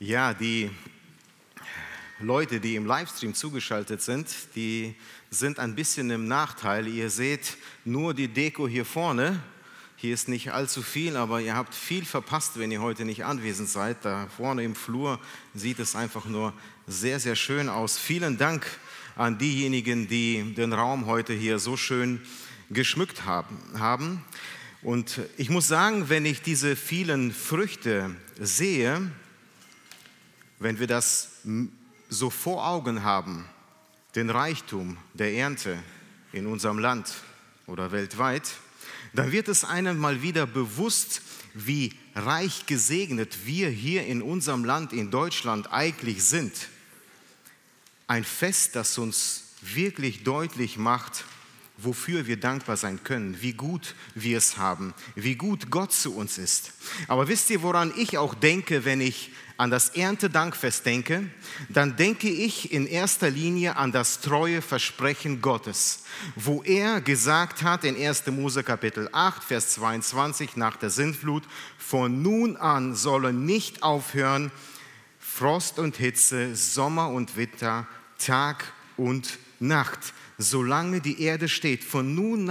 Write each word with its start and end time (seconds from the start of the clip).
Ja, 0.00 0.32
die 0.32 0.70
Leute, 2.20 2.60
die 2.60 2.76
im 2.76 2.86
Livestream 2.86 3.34
zugeschaltet 3.34 4.00
sind, 4.00 4.28
die 4.54 4.94
sind 5.28 5.58
ein 5.58 5.74
bisschen 5.74 6.08
im 6.10 6.28
Nachteil. 6.28 6.86
Ihr 6.86 7.10
seht 7.10 7.56
nur 7.84 8.14
die 8.14 8.28
Deko 8.28 8.68
hier 8.68 8.84
vorne. 8.84 9.42
Hier 9.96 10.14
ist 10.14 10.28
nicht 10.28 10.52
allzu 10.52 10.82
viel, 10.82 11.16
aber 11.16 11.40
ihr 11.40 11.56
habt 11.56 11.74
viel 11.74 12.04
verpasst, 12.04 12.60
wenn 12.60 12.70
ihr 12.70 12.80
heute 12.80 13.04
nicht 13.04 13.24
anwesend 13.24 13.70
seid. 13.70 14.04
Da 14.04 14.28
vorne 14.36 14.62
im 14.62 14.76
Flur 14.76 15.18
sieht 15.52 15.80
es 15.80 15.96
einfach 15.96 16.26
nur 16.26 16.52
sehr, 16.86 17.18
sehr 17.18 17.34
schön 17.34 17.68
aus. 17.68 17.98
Vielen 17.98 18.38
Dank 18.38 18.68
an 19.16 19.36
diejenigen, 19.36 20.06
die 20.06 20.54
den 20.54 20.72
Raum 20.72 21.06
heute 21.06 21.32
hier 21.32 21.58
so 21.58 21.76
schön 21.76 22.20
geschmückt 22.70 23.24
haben. 23.24 24.24
Und 24.80 25.22
ich 25.38 25.50
muss 25.50 25.66
sagen, 25.66 26.08
wenn 26.08 26.24
ich 26.24 26.40
diese 26.40 26.76
vielen 26.76 27.32
Früchte 27.32 28.14
sehe, 28.38 29.10
wenn 30.58 30.78
wir 30.78 30.86
das 30.86 31.30
so 32.08 32.30
vor 32.30 32.66
Augen 32.66 33.02
haben, 33.02 33.44
den 34.14 34.30
Reichtum 34.30 34.96
der 35.14 35.32
Ernte 35.34 35.78
in 36.32 36.46
unserem 36.46 36.78
Land 36.78 37.12
oder 37.66 37.92
weltweit, 37.92 38.50
dann 39.12 39.32
wird 39.32 39.48
es 39.48 39.64
einem 39.64 39.98
mal 39.98 40.22
wieder 40.22 40.46
bewusst, 40.46 41.22
wie 41.54 41.94
reich 42.14 42.66
gesegnet 42.66 43.46
wir 43.46 43.68
hier 43.68 44.06
in 44.06 44.22
unserem 44.22 44.64
Land, 44.64 44.92
in 44.92 45.10
Deutschland 45.10 45.72
eigentlich 45.72 46.24
sind. 46.24 46.52
Ein 48.06 48.24
Fest, 48.24 48.76
das 48.76 48.98
uns 48.98 49.44
wirklich 49.60 50.24
deutlich 50.24 50.76
macht, 50.76 51.24
wofür 51.78 52.26
wir 52.26 52.38
dankbar 52.38 52.76
sein 52.76 53.02
können, 53.04 53.40
wie 53.40 53.52
gut 53.52 53.94
wir 54.14 54.36
es 54.36 54.58
haben, 54.58 54.94
wie 55.14 55.36
gut 55.36 55.70
Gott 55.70 55.92
zu 55.92 56.14
uns 56.14 56.36
ist. 56.36 56.72
Aber 57.06 57.28
wisst 57.28 57.50
ihr, 57.50 57.62
woran 57.62 57.92
ich 57.96 58.18
auch 58.18 58.34
denke, 58.34 58.84
wenn 58.84 59.00
ich 59.00 59.30
an 59.56 59.70
das 59.70 59.90
Erntedankfest 59.90 60.86
denke, 60.86 61.28
dann 61.68 61.96
denke 61.96 62.28
ich 62.28 62.72
in 62.72 62.86
erster 62.86 63.28
Linie 63.28 63.76
an 63.76 63.90
das 63.90 64.20
treue 64.20 64.62
Versprechen 64.62 65.40
Gottes, 65.40 66.04
wo 66.36 66.62
er 66.62 67.00
gesagt 67.00 67.62
hat 67.62 67.82
in 67.82 67.96
1. 67.96 68.26
Mose 68.28 68.62
Kapitel 68.62 69.08
8, 69.10 69.42
Vers 69.42 69.70
22 69.70 70.56
nach 70.56 70.76
der 70.76 70.90
Sintflut, 70.90 71.42
von 71.76 72.22
nun 72.22 72.56
an 72.56 72.94
sollen 72.94 73.46
nicht 73.46 73.82
aufhören 73.82 74.52
Frost 75.18 75.78
und 75.78 75.96
Hitze, 75.96 76.54
Sommer 76.54 77.10
und 77.10 77.36
Winter, 77.36 77.86
Tag 78.18 78.72
und 78.96 79.38
Nacht 79.60 80.12
solange 80.38 81.00
die 81.00 81.22
Erde 81.22 81.48
steht. 81.48 81.84
Von 81.84 82.14
nun 82.14 82.48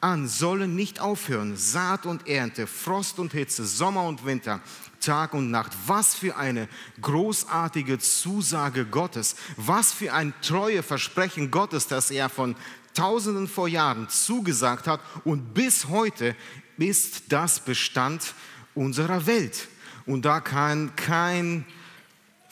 an 0.00 0.28
sollen 0.28 0.76
nicht 0.76 1.00
aufhören 1.00 1.56
Saat 1.56 2.06
und 2.06 2.28
Ernte, 2.28 2.66
Frost 2.66 3.18
und 3.18 3.32
Hitze, 3.32 3.66
Sommer 3.66 4.04
und 4.04 4.24
Winter, 4.24 4.60
Tag 5.00 5.34
und 5.34 5.50
Nacht. 5.50 5.72
Was 5.86 6.14
für 6.14 6.36
eine 6.36 6.68
großartige 7.00 7.98
Zusage 7.98 8.84
Gottes. 8.84 9.36
Was 9.56 9.92
für 9.92 10.12
ein 10.12 10.34
treue 10.42 10.82
Versprechen 10.82 11.50
Gottes, 11.50 11.88
das 11.88 12.10
er 12.10 12.28
von 12.28 12.54
Tausenden 12.94 13.48
vor 13.48 13.68
Jahren 13.68 14.08
zugesagt 14.08 14.88
hat 14.88 15.00
und 15.22 15.54
bis 15.54 15.86
heute 15.86 16.34
ist 16.78 17.24
das 17.28 17.60
Bestand 17.60 18.34
unserer 18.74 19.26
Welt. 19.26 19.68
Und 20.04 20.24
da 20.24 20.40
kann 20.40 20.96
kein 20.96 21.64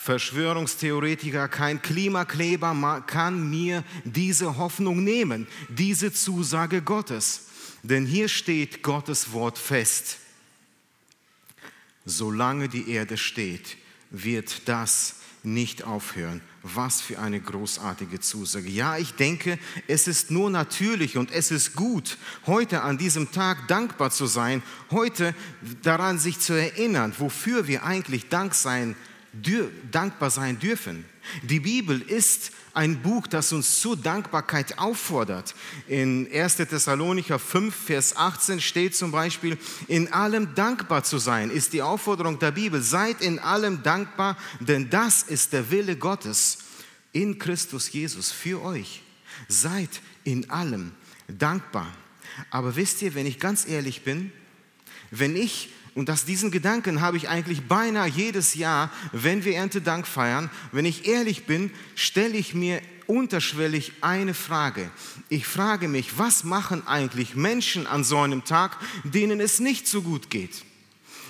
Verschwörungstheoretiker, 0.07 1.49
kein 1.49 1.83
Klimakleber 1.83 3.03
kann 3.09 3.51
mir 3.51 3.83
diese 4.05 4.57
Hoffnung 4.57 5.03
nehmen, 5.03 5.49
diese 5.69 6.13
Zusage 6.13 6.81
Gottes. 6.81 7.47
Denn 7.83 8.07
hier 8.07 8.29
steht 8.29 8.85
Gottes 8.85 9.33
Wort 9.33 9.59
fest. 9.59 10.19
Solange 12.05 12.69
die 12.69 12.89
Erde 12.89 13.17
steht, 13.17 13.77
wird 14.11 14.69
das 14.69 15.17
nicht 15.43 15.83
aufhören. 15.83 16.41
Was 16.63 17.01
für 17.01 17.19
eine 17.19 17.41
großartige 17.41 18.21
Zusage. 18.21 18.69
Ja, 18.69 18.99
ich 18.99 19.15
denke, 19.15 19.59
es 19.89 20.07
ist 20.07 20.31
nur 20.31 20.51
natürlich 20.51 21.17
und 21.17 21.33
es 21.33 21.51
ist 21.51 21.75
gut, 21.75 22.17
heute 22.47 22.83
an 22.83 22.97
diesem 22.97 23.33
Tag 23.33 23.67
dankbar 23.67 24.13
zu 24.13 24.27
sein, 24.27 24.63
heute 24.93 25.35
daran 25.83 26.21
sich 26.21 26.39
zu 26.39 26.53
erinnern, 26.53 27.13
wofür 27.19 27.67
wir 27.67 27.83
eigentlich 27.83 28.29
Dank 28.29 28.55
sein 28.55 28.95
dankbar 29.91 30.31
sein 30.31 30.59
dürfen. 30.59 31.05
Die 31.43 31.61
Bibel 31.61 32.01
ist 32.01 32.53
ein 32.73 33.01
Buch, 33.01 33.27
das 33.27 33.53
uns 33.53 33.81
zur 33.81 33.97
Dankbarkeit 33.97 34.79
auffordert. 34.79 35.55
In 35.89 36.31
1. 36.31 36.57
Thessalonicher 36.57 37.39
5, 37.39 37.75
Vers 37.75 38.17
18 38.17 38.61
steht 38.61 38.95
zum 38.95 39.11
Beispiel, 39.11 39.57
in 39.89 40.13
allem 40.13 40.55
dankbar 40.55 41.03
zu 41.03 41.19
sein, 41.19 41.51
ist 41.51 41.73
die 41.73 41.83
Aufforderung 41.83 42.39
der 42.39 42.53
Bibel. 42.53 42.83
Seid 42.83 43.23
in 43.23 43.39
allem 43.39 43.83
dankbar, 43.83 44.37
denn 44.61 44.91
das 44.91 45.23
ist 45.23 45.53
der 45.53 45.71
Wille 45.71 45.97
Gottes 45.97 46.59
in 47.13 47.39
Christus 47.39 47.91
Jesus 47.93 48.31
für 48.31 48.63
euch. 48.63 49.03
Seid 49.49 50.03
in 50.25 50.51
allem 50.51 50.93
dankbar. 51.29 51.91
Aber 52.51 52.77
wisst 52.77 53.01
ihr, 53.03 53.15
wenn 53.15 53.27
ich 53.27 53.41
ganz 53.41 53.67
ehrlich 53.67 54.03
bin, 54.03 54.33
wenn 55.11 55.35
ich 55.35 55.71
und 55.97 56.11
das, 56.11 56.27
diesen 56.27 56.51
Gedanken 56.51 57.01
habe 57.01 57.17
ich 57.17 57.31
eigentlich 57.31 57.69
beinahe 57.69 58.07
jedes 58.07 58.55
Jahr, 58.55 58.93
wenn 59.13 59.47
wir 59.47 59.57
Erntedank 59.57 60.07
feiern. 60.07 60.51
Wenn 60.71 60.85
ich 60.85 61.09
ehrlich 61.09 61.47
bin, 61.47 61.71
stelle 61.95 62.37
ich 62.37 62.53
mir 62.53 62.83
unterschwellig 63.07 63.93
eine 64.03 64.35
Frage. 64.35 64.91
Ich 65.31 65.47
frage 65.47 65.89
mich, 65.89 66.19
was 66.19 66.45
machen 66.45 66.87
eigentlich 66.87 67.35
Menschen 67.35 67.87
an 67.87 68.05
so 68.05 68.19
einem 68.19 68.45
Tag, 68.45 68.77
denen 69.05 69.41
es 69.41 69.59
nicht 69.59 69.89
so 69.89 70.03
gut 70.03 70.29
geht? 70.29 70.67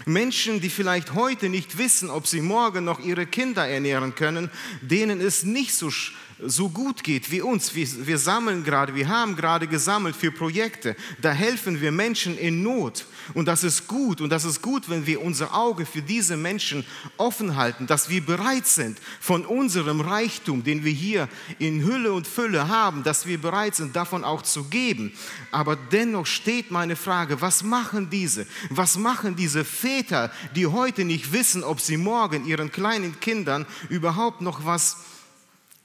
Menschen, 0.05 0.61
die 0.61 0.69
vielleicht 0.69 1.15
heute 1.15 1.49
nicht 1.49 1.79
wissen, 1.79 2.11
ob 2.11 2.27
sie 2.27 2.41
morgen 2.41 2.85
noch 2.85 2.99
ihre 2.99 3.25
Kinder 3.25 3.69
ernähren 3.69 4.17
können, 4.17 4.51
denen 4.83 5.21
es 5.21 5.45
nicht 5.45 5.75
so 5.75 5.91
so 6.39 6.69
gut 6.69 7.03
geht 7.03 7.31
wie 7.31 7.41
uns. 7.41 7.75
Wir, 7.75 8.07
wir 8.07 8.19
sammeln 8.19 8.63
gerade, 8.63 8.95
wir 8.95 9.09
haben 9.09 9.37
gerade 9.37 9.67
gesammelt 9.67 10.15
für 10.15 10.31
Projekte. 10.31 10.95
Da 11.23 11.33
helfen 11.33 11.81
wir 11.81 11.91
Menschen 11.91 12.37
in 12.37 12.63
Not. 12.63 13.07
Und 13.33 13.49
das 13.49 13.65
ist 13.65 13.87
gut. 13.87 14.21
Und 14.21 14.29
das 14.29 14.45
ist 14.45 14.61
gut, 14.61 14.91
wenn 14.91 15.07
wir 15.07 15.23
unser 15.23 15.55
Auge 15.55 15.87
für 15.87 16.03
diese 16.03 16.37
Menschen 16.37 16.85
offen 17.17 17.57
halten, 17.57 17.87
dass 17.87 18.11
wir 18.11 18.25
bereit 18.25 18.67
sind, 18.67 18.99
von 19.19 19.47
unserem 19.47 20.03
Reichtum, 20.03 20.63
den 20.63 20.85
wir 20.85 20.93
hier 20.93 21.29
in 21.59 21.83
Hülle 21.83 22.13
und 22.13 22.27
Fülle 22.27 22.69
haben, 22.69 23.03
dass 23.03 23.27
wir 23.27 23.41
bereit 23.41 23.75
sind, 23.75 23.97
davon 23.97 24.23
auch 24.23 24.43
zu 24.43 24.65
geben. 24.65 25.13
Aber 25.51 25.75
dennoch 25.75 26.27
steht 26.27 26.71
meine 26.71 26.97
Frage, 26.97 27.41
was 27.41 27.63
machen 27.63 28.11
diese? 28.11 28.47
Was 28.69 28.99
machen 28.99 29.37
diese 29.37 29.65
Väter, 29.65 30.31
die 30.55 30.67
heute 30.67 31.05
nicht 31.05 31.33
wissen, 31.33 31.65
ob 31.65 31.81
sie 31.81 31.97
morgen 31.97 32.45
ihren 32.45 32.71
kleinen 32.71 33.19
Kindern 33.21 33.65
überhaupt 33.89 34.43
noch 34.43 34.67
was 34.67 34.99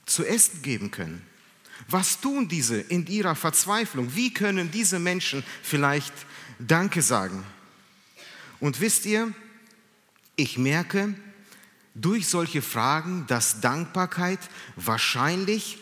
zu 0.06 0.26
essen 0.26 0.62
geben 0.62 0.92
können? 0.92 1.22
Was 1.88 2.22
tun 2.22 2.48
diese 2.48 2.80
in 2.80 3.08
ihrer 3.08 3.36
Verzweiflung? 3.36 4.16
Wie 4.16 4.34
können 4.34 4.72
diese 4.72 5.00
Menschen 5.00 5.44
vielleicht 5.64 6.14
Danke 6.68 7.02
sagen. 7.02 7.44
Und 8.60 8.80
wisst 8.82 9.06
ihr, 9.06 9.34
ich 10.36 10.58
merke 10.58 11.16
durch 11.96 12.28
solche 12.28 12.62
Fragen, 12.62 13.26
dass 13.28 13.62
Dankbarkeit 13.62 14.40
wahrscheinlich 14.76 15.80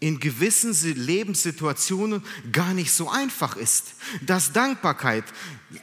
in 0.00 0.20
gewissen 0.20 0.74
Lebenssituationen 0.94 2.22
gar 2.52 2.74
nicht 2.74 2.92
so 2.92 3.10
einfach 3.10 3.56
ist. 3.56 3.94
Dass 4.22 4.52
Dankbarkeit, 4.52 5.24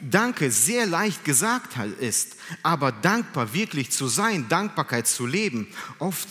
Danke 0.00 0.50
sehr 0.50 0.86
leicht 0.86 1.24
gesagt 1.24 1.76
ist, 2.00 2.36
aber 2.62 2.92
dankbar 2.92 3.54
wirklich 3.54 3.90
zu 3.90 4.08
sein, 4.08 4.48
Dankbarkeit 4.48 5.06
zu 5.06 5.26
leben, 5.26 5.68
oft 5.98 6.28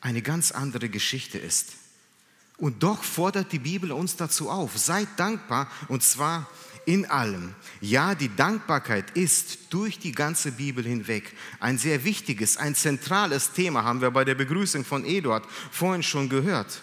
eine 0.00 0.22
ganz 0.22 0.52
andere 0.52 0.88
Geschichte 0.88 1.38
ist. 1.38 1.72
Und 2.56 2.82
doch 2.82 3.02
fordert 3.02 3.52
die 3.52 3.58
Bibel 3.58 3.90
uns 3.92 4.16
dazu 4.16 4.50
auf, 4.50 4.76
seid 4.76 5.08
dankbar 5.16 5.70
und 5.88 6.02
zwar 6.02 6.46
in 6.86 7.06
allem. 7.06 7.54
Ja, 7.80 8.14
die 8.14 8.34
Dankbarkeit 8.34 9.10
ist 9.16 9.72
durch 9.72 9.98
die 9.98 10.12
ganze 10.12 10.52
Bibel 10.52 10.84
hinweg 10.84 11.32
ein 11.58 11.78
sehr 11.78 12.04
wichtiges, 12.04 12.56
ein 12.56 12.74
zentrales 12.74 13.52
Thema, 13.52 13.84
haben 13.84 14.00
wir 14.00 14.10
bei 14.10 14.24
der 14.24 14.34
Begrüßung 14.34 14.84
von 14.84 15.04
Eduard 15.04 15.46
vorhin 15.70 16.02
schon 16.02 16.28
gehört. 16.28 16.82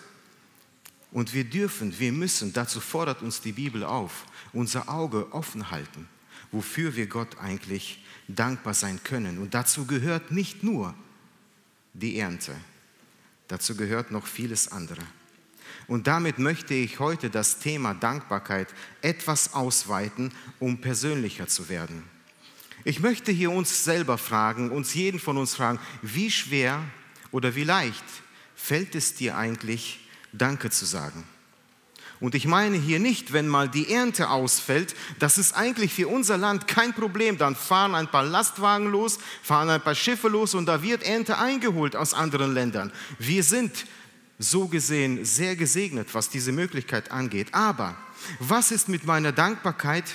Und 1.12 1.34
wir 1.34 1.44
dürfen, 1.44 1.98
wir 2.00 2.12
müssen, 2.12 2.54
dazu 2.54 2.80
fordert 2.80 3.22
uns 3.22 3.42
die 3.42 3.54
Bibel 3.54 3.84
auf, 3.84 4.26
unser 4.54 4.90
Auge 4.90 5.32
offen 5.32 5.72
halten, 5.72 6.08
wofür 6.52 6.96
wir 6.96 7.08
Gott 7.08 7.38
eigentlich 7.40 8.04
dankbar 8.28 8.74
sein 8.74 9.02
können. 9.04 9.38
Und 9.38 9.54
dazu 9.54 9.86
gehört 9.86 10.32
nicht 10.32 10.64
nur 10.64 10.94
die 11.94 12.20
Ernte, 12.20 12.56
dazu 13.48 13.76
gehört 13.76 14.12
noch 14.12 14.28
vieles 14.28 14.72
andere. 14.72 15.02
Und 15.88 16.08
damit 16.08 16.38
möchte 16.38 16.74
ich 16.74 17.00
heute 17.00 17.30
das 17.30 17.60
Thema 17.60 17.94
Dankbarkeit 17.94 18.74
etwas 19.02 19.54
ausweiten, 19.54 20.34
um 20.60 20.82
persönlicher 20.82 21.48
zu 21.48 21.70
werden. 21.70 22.04
Ich 22.84 23.00
möchte 23.00 23.32
hier 23.32 23.52
uns 23.52 23.84
selber 23.84 24.18
fragen, 24.18 24.72
uns 24.72 24.94
jeden 24.94 25.20
von 25.20 25.38
uns 25.38 25.56
fragen, 25.56 25.80
wie 26.02 26.30
schwer 26.30 26.84
oder 27.32 27.56
wie 27.56 27.64
leicht 27.64 28.04
fällt 28.56 28.96
es 28.96 29.16
dir 29.16 29.38
eigentlich, 29.38 30.08
Danke 30.34 30.70
zu 30.70 30.86
sagen? 30.86 31.24
Und 32.20 32.34
ich 32.34 32.48
meine 32.48 32.78
hier 32.78 33.00
nicht, 33.00 33.32
wenn 33.32 33.48
mal 33.48 33.70
die 33.70 33.92
Ernte 33.92 34.30
ausfällt, 34.30 34.96
das 35.20 35.38
ist 35.38 35.54
eigentlich 35.54 35.94
für 35.94 36.08
unser 36.08 36.38
Land 36.38 36.68
kein 36.68 36.94
Problem. 36.94 37.38
Dann 37.38 37.56
fahren 37.56 37.94
ein 37.94 38.08
paar 38.08 38.24
Lastwagen 38.24 38.88
los, 38.88 39.20
fahren 39.44 39.70
ein 39.70 39.82
paar 39.82 39.94
Schiffe 39.94 40.28
los 40.28 40.56
und 40.56 40.66
da 40.66 40.82
wird 40.82 41.04
Ernte 41.04 41.38
eingeholt 41.38 41.96
aus 41.96 42.16
anderen 42.16 42.54
Ländern. 42.54 42.92
Wir 43.20 43.44
sind 43.44 43.86
so 44.40 44.68
gesehen 44.68 45.26
sehr 45.26 45.56
gesegnet, 45.56 46.14
was 46.14 46.30
diese 46.30 46.52
Möglichkeit 46.52 47.12
angeht. 47.12 47.54
Aber 47.54 47.96
was 48.40 48.72
ist 48.72 48.90
mit 48.90 49.06
meiner 49.06 49.32
Dankbarkeit 49.32 50.06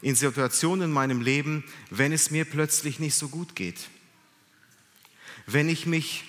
in 0.00 0.14
Situationen 0.14 0.86
in 0.86 0.92
meinem 0.92 1.20
Leben, 1.20 1.64
wenn 1.90 2.12
es 2.12 2.30
mir 2.30 2.44
plötzlich 2.44 3.00
nicht 3.00 3.16
so 3.16 3.28
gut 3.28 3.56
geht? 3.56 3.88
Wenn 5.46 5.68
ich 5.68 5.86
mich 5.86 6.24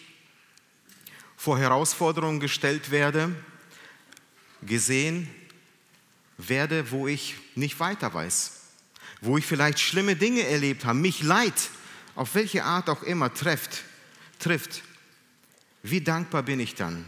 vor 1.37 1.59
Herausforderungen 1.59 2.39
gestellt 2.39 2.91
werde, 2.91 3.35
gesehen 4.61 5.29
werde, 6.38 6.91
wo 6.91 7.07
ich 7.07 7.35
nicht 7.56 7.79
weiter 7.79 8.13
weiß, 8.13 8.51
wo 9.21 9.38
ich 9.38 9.45
vielleicht 9.45 9.79
schlimme 9.79 10.15
Dinge 10.15 10.44
erlebt 10.44 10.85
habe, 10.85 10.97
mich 10.97 11.23
Leid, 11.23 11.69
auf 12.15 12.35
welche 12.35 12.63
Art 12.63 12.89
auch 12.89 13.03
immer, 13.03 13.33
trifft, 13.33 13.83
trifft. 14.39 14.83
Wie 15.83 16.01
dankbar 16.01 16.44
bin 16.44 16.59
ich 16.59 16.75
dann? 16.75 17.06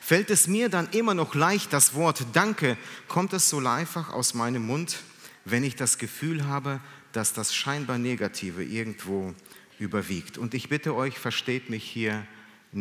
Fällt 0.00 0.30
es 0.30 0.46
mir 0.46 0.68
dann 0.68 0.88
immer 0.90 1.14
noch 1.14 1.34
leicht, 1.34 1.72
das 1.72 1.94
Wort 1.94 2.24
Danke, 2.32 2.76
kommt 3.08 3.32
es 3.32 3.48
so 3.48 3.58
einfach 3.58 4.10
aus 4.10 4.34
meinem 4.34 4.66
Mund, 4.66 4.98
wenn 5.44 5.64
ich 5.64 5.76
das 5.76 5.98
Gefühl 5.98 6.46
habe, 6.46 6.80
dass 7.12 7.32
das 7.32 7.54
scheinbar 7.54 7.98
Negative 7.98 8.64
irgendwo 8.64 9.34
überwiegt. 9.78 10.38
Und 10.38 10.54
ich 10.54 10.68
bitte 10.68 10.94
euch, 10.94 11.18
versteht 11.18 11.70
mich 11.70 11.84
hier 11.84 12.26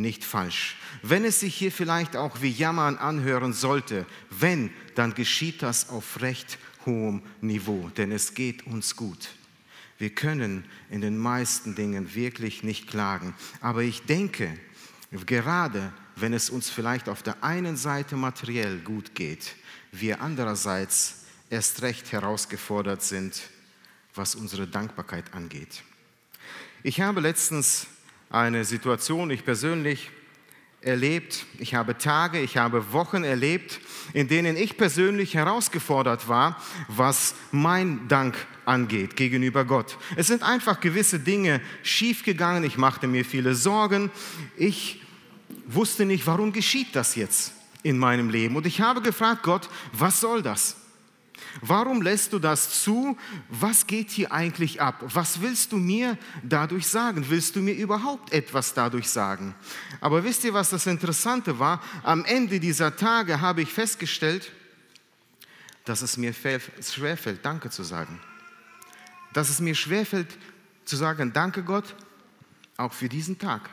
nicht 0.01 0.23
falsch. 0.23 0.77
Wenn 1.01 1.25
es 1.25 1.39
sich 1.39 1.55
hier 1.55 1.71
vielleicht 1.71 2.15
auch 2.15 2.41
wie 2.41 2.49
Jammern 2.49 2.97
anhören 2.97 3.53
sollte, 3.53 4.05
wenn, 4.29 4.71
dann 4.95 5.13
geschieht 5.13 5.61
das 5.61 5.89
auf 5.89 6.21
recht 6.21 6.57
hohem 6.85 7.21
Niveau, 7.41 7.89
denn 7.97 8.11
es 8.11 8.33
geht 8.33 8.65
uns 8.65 8.95
gut. 8.95 9.29
Wir 9.97 10.11
können 10.11 10.65
in 10.89 11.01
den 11.01 11.17
meisten 11.17 11.75
Dingen 11.75 12.13
wirklich 12.13 12.63
nicht 12.63 12.87
klagen. 12.87 13.33
Aber 13.61 13.81
ich 13.81 14.03
denke, 14.03 14.57
gerade 15.25 15.91
wenn 16.15 16.33
es 16.33 16.49
uns 16.49 16.69
vielleicht 16.69 17.09
auf 17.09 17.23
der 17.23 17.43
einen 17.43 17.77
Seite 17.77 18.15
materiell 18.15 18.79
gut 18.79 19.15
geht, 19.15 19.55
wir 19.91 20.21
andererseits 20.21 21.25
erst 21.49 21.81
recht 21.81 22.11
herausgefordert 22.11 23.01
sind, 23.01 23.41
was 24.13 24.35
unsere 24.35 24.67
Dankbarkeit 24.67 25.33
angeht. 25.33 25.83
Ich 26.83 27.01
habe 27.01 27.21
letztens 27.21 27.87
eine 28.29 28.65
Situation, 28.65 29.29
ich 29.29 29.45
persönlich 29.45 30.11
erlebt, 30.81 31.45
ich 31.59 31.75
habe 31.75 31.97
Tage, 31.97 32.39
ich 32.39 32.57
habe 32.57 32.93
Wochen 32.93 33.23
erlebt, 33.23 33.79
in 34.13 34.27
denen 34.27 34.55
ich 34.55 34.77
persönlich 34.77 35.33
herausgefordert 35.33 36.27
war, 36.27 36.61
was 36.87 37.35
mein 37.51 38.07
Dank 38.07 38.35
angeht 38.65 39.15
gegenüber 39.15 39.65
Gott. 39.65 39.97
Es 40.15 40.27
sind 40.27 40.43
einfach 40.43 40.79
gewisse 40.79 41.19
Dinge 41.19 41.61
schiefgegangen, 41.83 42.63
ich 42.63 42.77
machte 42.77 43.07
mir 43.07 43.25
viele 43.25 43.55
Sorgen, 43.55 44.11
ich 44.55 45.01
wusste 45.65 46.05
nicht, 46.05 46.27
warum 46.27 46.53
geschieht 46.53 46.95
das 46.95 47.15
jetzt 47.15 47.53
in 47.83 47.97
meinem 47.97 48.29
Leben. 48.29 48.55
Und 48.55 48.65
ich 48.65 48.81
habe 48.81 49.01
gefragt, 49.01 49.43
Gott, 49.43 49.69
was 49.93 50.19
soll 50.19 50.41
das? 50.41 50.75
Warum 51.61 52.01
lässt 52.01 52.33
du 52.33 52.39
das 52.39 52.81
zu? 52.83 53.17
Was 53.49 53.87
geht 53.87 54.11
hier 54.11 54.31
eigentlich 54.31 54.81
ab? 54.81 55.03
Was 55.13 55.41
willst 55.41 55.71
du 55.71 55.77
mir 55.77 56.17
dadurch 56.43 56.87
sagen? 56.87 57.25
Willst 57.29 57.55
du 57.55 57.61
mir 57.61 57.73
überhaupt 57.73 58.31
etwas 58.33 58.73
dadurch 58.73 59.09
sagen? 59.09 59.55
Aber 60.01 60.23
wisst 60.23 60.43
ihr, 60.43 60.53
was 60.53 60.69
das 60.69 60.87
Interessante 60.87 61.59
war? 61.59 61.81
Am 62.03 62.25
Ende 62.25 62.59
dieser 62.59 62.95
Tage 62.95 63.41
habe 63.41 63.61
ich 63.61 63.71
festgestellt, 63.71 64.51
dass 65.85 66.01
es 66.01 66.17
mir 66.17 66.33
schwerfällt, 66.33 67.45
Danke 67.45 67.69
zu 67.69 67.83
sagen. 67.83 68.19
Dass 69.33 69.49
es 69.49 69.59
mir 69.59 69.75
schwerfällt 69.75 70.37
zu 70.85 70.95
sagen, 70.95 71.33
danke 71.33 71.63
Gott, 71.63 71.95
auch 72.77 72.93
für 72.93 73.09
diesen 73.09 73.37
Tag. 73.37 73.69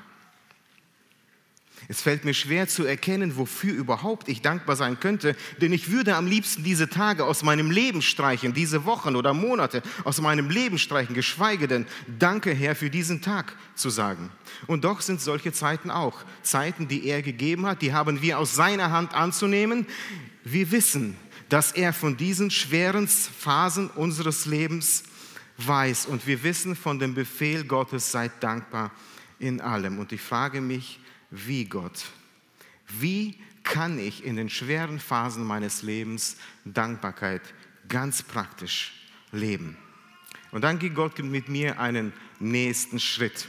Es 1.88 2.00
fällt 2.00 2.24
mir 2.24 2.34
schwer 2.34 2.66
zu 2.66 2.84
erkennen, 2.84 3.36
wofür 3.36 3.74
überhaupt 3.74 4.28
ich 4.28 4.40
dankbar 4.40 4.76
sein 4.76 4.98
könnte, 5.00 5.36
denn 5.60 5.72
ich 5.72 5.90
würde 5.90 6.16
am 6.16 6.26
liebsten 6.26 6.64
diese 6.64 6.88
Tage 6.88 7.24
aus 7.24 7.42
meinem 7.42 7.70
Leben 7.70 8.00
streichen, 8.00 8.54
diese 8.54 8.84
Wochen 8.84 9.16
oder 9.16 9.34
Monate 9.34 9.82
aus 10.04 10.20
meinem 10.20 10.50
Leben 10.50 10.78
streichen, 10.78 11.14
geschweige 11.14 11.68
denn 11.68 11.86
Danke 12.18 12.52
Herr 12.52 12.74
für 12.74 12.90
diesen 12.90 13.20
Tag 13.20 13.56
zu 13.74 13.90
sagen. 13.90 14.30
Und 14.66 14.84
doch 14.84 15.00
sind 15.00 15.20
solche 15.20 15.52
Zeiten 15.52 15.90
auch 15.90 16.24
Zeiten, 16.42 16.88
die 16.88 17.06
er 17.06 17.22
gegeben 17.22 17.66
hat, 17.66 17.82
die 17.82 17.92
haben 17.92 18.22
wir 18.22 18.38
aus 18.38 18.54
seiner 18.54 18.90
Hand 18.90 19.14
anzunehmen. 19.14 19.86
Wir 20.44 20.70
wissen, 20.70 21.16
dass 21.48 21.72
er 21.72 21.92
von 21.92 22.16
diesen 22.16 22.50
schweren 22.50 23.06
Phasen 23.06 23.90
unseres 23.90 24.46
Lebens 24.46 25.04
weiß 25.58 26.06
und 26.06 26.26
wir 26.26 26.42
wissen 26.42 26.74
von 26.74 26.98
dem 26.98 27.14
Befehl 27.14 27.64
Gottes, 27.64 28.10
seid 28.10 28.32
dankbar 28.42 28.90
in 29.38 29.60
allem. 29.60 29.98
Und 29.98 30.12
ich 30.12 30.20
frage 30.20 30.60
mich, 30.60 31.00
wie 31.34 31.64
Gott. 31.64 32.04
Wie 32.88 33.36
kann 33.62 33.98
ich 33.98 34.24
in 34.24 34.36
den 34.36 34.50
schweren 34.50 35.00
Phasen 35.00 35.44
meines 35.44 35.82
Lebens 35.82 36.36
Dankbarkeit 36.64 37.42
ganz 37.88 38.22
praktisch 38.22 38.92
leben? 39.32 39.76
Und 40.52 40.62
dann 40.62 40.78
ging 40.78 40.94
Gott 40.94 41.18
mit 41.18 41.48
mir 41.48 41.80
einen 41.80 42.12
nächsten 42.38 43.00
Schritt. 43.00 43.48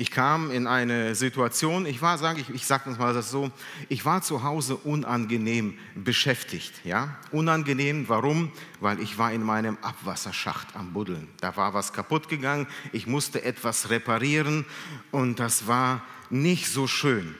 Ich 0.00 0.10
kam 0.10 0.50
in 0.50 0.66
eine 0.66 1.14
Situation, 1.14 1.84
ich 1.84 2.00
war, 2.00 2.16
sage 2.16 2.40
ich, 2.40 2.48
ich 2.48 2.66
sage 2.66 2.88
mal 2.92 3.12
das 3.12 3.30
so, 3.30 3.50
ich 3.90 4.06
war 4.06 4.22
zu 4.22 4.42
Hause 4.42 4.76
unangenehm 4.76 5.76
beschäftigt. 5.94 6.72
Ja? 6.84 7.18
Unangenehm, 7.32 8.08
warum? 8.08 8.50
Weil 8.80 8.98
ich 9.00 9.18
war 9.18 9.30
in 9.30 9.42
meinem 9.42 9.76
Abwasserschacht 9.82 10.74
am 10.74 10.94
Buddeln. 10.94 11.28
Da 11.42 11.54
war 11.58 11.74
was 11.74 11.92
kaputt 11.92 12.30
gegangen, 12.30 12.66
ich 12.92 13.06
musste 13.06 13.44
etwas 13.44 13.90
reparieren 13.90 14.64
und 15.10 15.38
das 15.38 15.66
war 15.66 16.02
nicht 16.30 16.68
so 16.68 16.86
schön. 16.86 17.34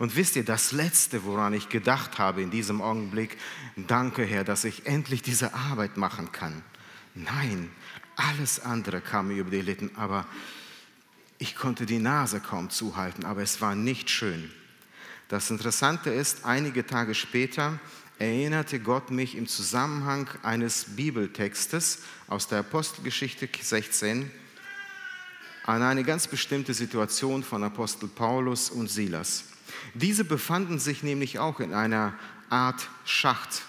Und 0.00 0.16
wisst 0.16 0.34
ihr, 0.34 0.44
das 0.44 0.72
Letzte, 0.72 1.22
woran 1.22 1.52
ich 1.52 1.68
gedacht 1.68 2.18
habe 2.18 2.42
in 2.42 2.50
diesem 2.50 2.82
Augenblick, 2.82 3.38
danke 3.76 4.24
Herr, 4.24 4.42
dass 4.42 4.64
ich 4.64 4.84
endlich 4.84 5.22
diese 5.22 5.54
Arbeit 5.54 5.96
machen 5.96 6.32
kann. 6.32 6.64
Nein, 7.14 7.70
alles 8.16 8.58
andere 8.58 9.00
kam 9.00 9.28
mir 9.28 9.36
über 9.36 9.50
die 9.52 9.62
Lippen, 9.62 9.92
aber 9.94 10.26
ich 11.40 11.56
konnte 11.56 11.86
die 11.86 11.98
Nase 11.98 12.38
kaum 12.38 12.68
zuhalten, 12.68 13.24
aber 13.24 13.40
es 13.40 13.62
war 13.62 13.74
nicht 13.74 14.10
schön. 14.10 14.50
Das 15.28 15.50
Interessante 15.50 16.10
ist, 16.10 16.44
einige 16.44 16.86
Tage 16.86 17.14
später 17.14 17.80
erinnerte 18.18 18.78
Gott 18.78 19.10
mich 19.10 19.34
im 19.36 19.46
Zusammenhang 19.46 20.28
eines 20.42 20.84
Bibeltextes 20.96 22.00
aus 22.28 22.46
der 22.46 22.58
Apostelgeschichte 22.58 23.48
16 23.58 24.30
an 25.64 25.82
eine 25.82 26.04
ganz 26.04 26.28
bestimmte 26.28 26.74
Situation 26.74 27.42
von 27.42 27.64
Apostel 27.64 28.10
Paulus 28.10 28.68
und 28.68 28.90
Silas. 28.90 29.44
Diese 29.94 30.24
befanden 30.24 30.78
sich 30.78 31.02
nämlich 31.02 31.38
auch 31.38 31.58
in 31.60 31.72
einer 31.72 32.12
Art 32.50 32.86
Schacht. 33.06 33.62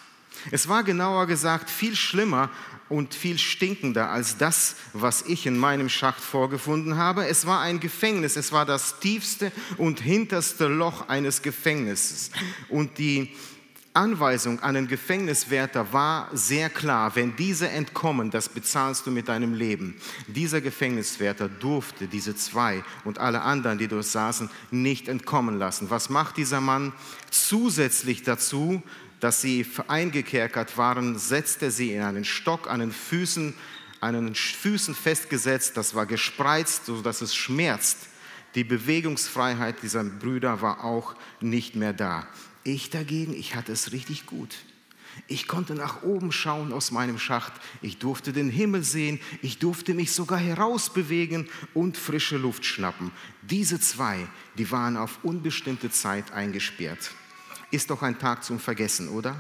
Es 0.50 0.68
war 0.68 0.84
genauer 0.84 1.28
gesagt 1.28 1.70
viel 1.70 1.96
schlimmer 1.96 2.50
und 2.92 3.14
viel 3.14 3.38
stinkender 3.38 4.10
als 4.10 4.38
das, 4.38 4.76
was 4.94 5.24
ich 5.24 5.46
in 5.46 5.58
meinem 5.58 5.88
Schacht 5.88 6.20
vorgefunden 6.20 6.98
habe. 6.98 7.26
Es 7.26 7.46
war 7.46 7.62
ein 7.62 7.80
Gefängnis, 7.80 8.36
es 8.36 8.52
war 8.52 8.66
das 8.66 9.00
tiefste 9.00 9.52
und 9.78 10.02
hinterste 10.02 10.68
Loch 10.68 11.08
eines 11.08 11.42
Gefängnisses. 11.42 12.32
Und 12.68 12.98
die 12.98 13.34
Anweisung 13.94 14.60
an 14.60 14.76
den 14.76 14.88
Gefängniswärter 14.88 15.94
war 15.94 16.30
sehr 16.34 16.70
klar, 16.70 17.16
wenn 17.16 17.36
diese 17.38 17.70
entkommen, 17.70 18.30
das 18.30 18.50
bezahlst 18.50 19.06
du 19.06 19.12
mit 19.12 19.30
deinem 19.30 19.54
Leben. 19.54 19.96
Dieser 20.28 20.60
Gefängniswärter 20.60 21.48
durfte 21.48 22.08
diese 22.08 22.36
zwei 22.36 22.84
und 23.06 23.20
alle 23.20 23.42
anderen, 23.42 23.78
die 23.78 23.88
dort 23.88 24.06
saßen, 24.06 24.50
nicht 24.70 25.08
entkommen 25.08 25.58
lassen. 25.58 25.90
Was 25.90 26.10
macht 26.10 26.38
dieser 26.38 26.62
Mann? 26.62 26.94
Zusätzlich 27.30 28.24
dazu 28.24 28.84
dass 29.22 29.40
sie 29.40 29.66
eingekerkert 29.88 30.78
waren, 30.78 31.18
setzte 31.18 31.72
sie 31.72 31.94
in 31.94 32.02
einen 32.02 32.26
Stock 32.26 32.70
an 32.70 32.80
den 32.80 32.92
Füßen, 32.92 33.54
an 34.02 34.14
den 34.16 34.36
Füßen 34.36 34.96
festgesetzt, 34.96 35.78
das 35.78 35.94
war 35.94 36.08
gespreizt, 36.08 36.88
sodass 36.88 37.22
es 37.22 37.36
schmerzt. 37.36 37.98
Die 38.56 38.64
Bewegungsfreiheit 38.64 39.84
dieser 39.84 40.04
Brüder 40.04 40.62
war 40.62 40.84
auch 40.84 41.16
nicht 41.40 41.76
mehr 41.76 41.94
da. 41.94 42.28
Ich 42.64 42.90
dagegen, 42.90 43.34
ich 43.34 43.56
hatte 43.56 43.72
es 43.72 43.92
richtig 43.92 44.26
gut. 44.26 44.58
Ich 45.28 45.48
konnte 45.48 45.76
nach 45.76 46.02
oben 46.04 46.32
schauen 46.32 46.74
aus 46.74 46.90
meinem 46.90 47.20
Schacht. 47.20 47.54
Ich 47.82 48.00
durfte 48.00 48.34
den 48.34 48.50
Himmel 48.50 48.84
sehen. 48.84 49.20
Ich 49.42 49.60
durfte 49.60 49.94
mich 49.94 50.14
sogar 50.14 50.40
herausbewegen 50.40 51.48
und 51.74 51.96
frische 51.96 52.38
Luft 52.38 52.66
schnappen. 52.66 53.12
Diese 53.44 53.80
zwei, 53.80 54.28
die 54.58 54.72
waren 54.72 54.98
auf 54.98 55.20
unbestimmte 55.24 55.92
Zeit 55.92 56.32
eingesperrt 56.32 57.12
ist 57.72 57.90
doch 57.90 58.02
ein 58.04 58.20
Tag 58.20 58.44
zum 58.44 58.60
Vergessen, 58.60 59.10
oder? 59.10 59.36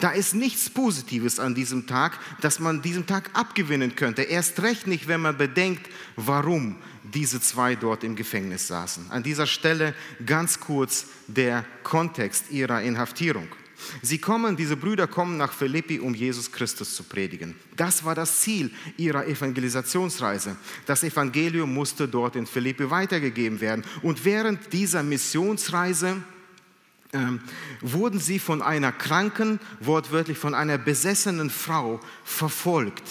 Da 0.00 0.10
ist 0.10 0.34
nichts 0.34 0.68
Positives 0.70 1.38
an 1.38 1.54
diesem 1.54 1.86
Tag, 1.86 2.18
das 2.40 2.58
man 2.58 2.82
diesem 2.82 3.06
Tag 3.06 3.30
abgewinnen 3.32 3.96
könnte. 3.96 4.22
Erst 4.22 4.60
recht 4.60 4.86
nicht, 4.86 5.08
wenn 5.08 5.20
man 5.20 5.38
bedenkt, 5.38 5.88
warum 6.16 6.76
diese 7.04 7.40
zwei 7.40 7.74
dort 7.74 8.04
im 8.04 8.16
Gefängnis 8.16 8.66
saßen. 8.66 9.10
An 9.10 9.22
dieser 9.22 9.46
Stelle 9.46 9.94
ganz 10.26 10.60
kurz 10.60 11.06
der 11.26 11.64
Kontext 11.84 12.50
ihrer 12.50 12.82
Inhaftierung. 12.82 13.48
Sie 14.02 14.18
kommen, 14.18 14.56
diese 14.56 14.76
Brüder 14.76 15.06
kommen 15.06 15.36
nach 15.36 15.52
Philippi, 15.52 16.00
um 16.00 16.12
Jesus 16.12 16.50
Christus 16.50 16.96
zu 16.96 17.04
predigen. 17.04 17.54
Das 17.76 18.04
war 18.04 18.16
das 18.16 18.40
Ziel 18.40 18.72
ihrer 18.96 19.26
Evangelisationsreise. 19.26 20.56
Das 20.84 21.04
Evangelium 21.04 21.72
musste 21.72 22.08
dort 22.08 22.34
in 22.34 22.46
Philippi 22.46 22.90
weitergegeben 22.90 23.60
werden. 23.60 23.84
Und 24.02 24.24
während 24.24 24.72
dieser 24.72 25.04
Missionsreise 25.04 26.22
ähm, 27.12 27.40
wurden 27.80 28.20
sie 28.20 28.38
von 28.38 28.62
einer 28.62 28.92
kranken, 28.92 29.60
wortwörtlich 29.80 30.38
von 30.38 30.54
einer 30.54 30.78
besessenen 30.78 31.50
Frau 31.50 32.00
verfolgt. 32.24 33.04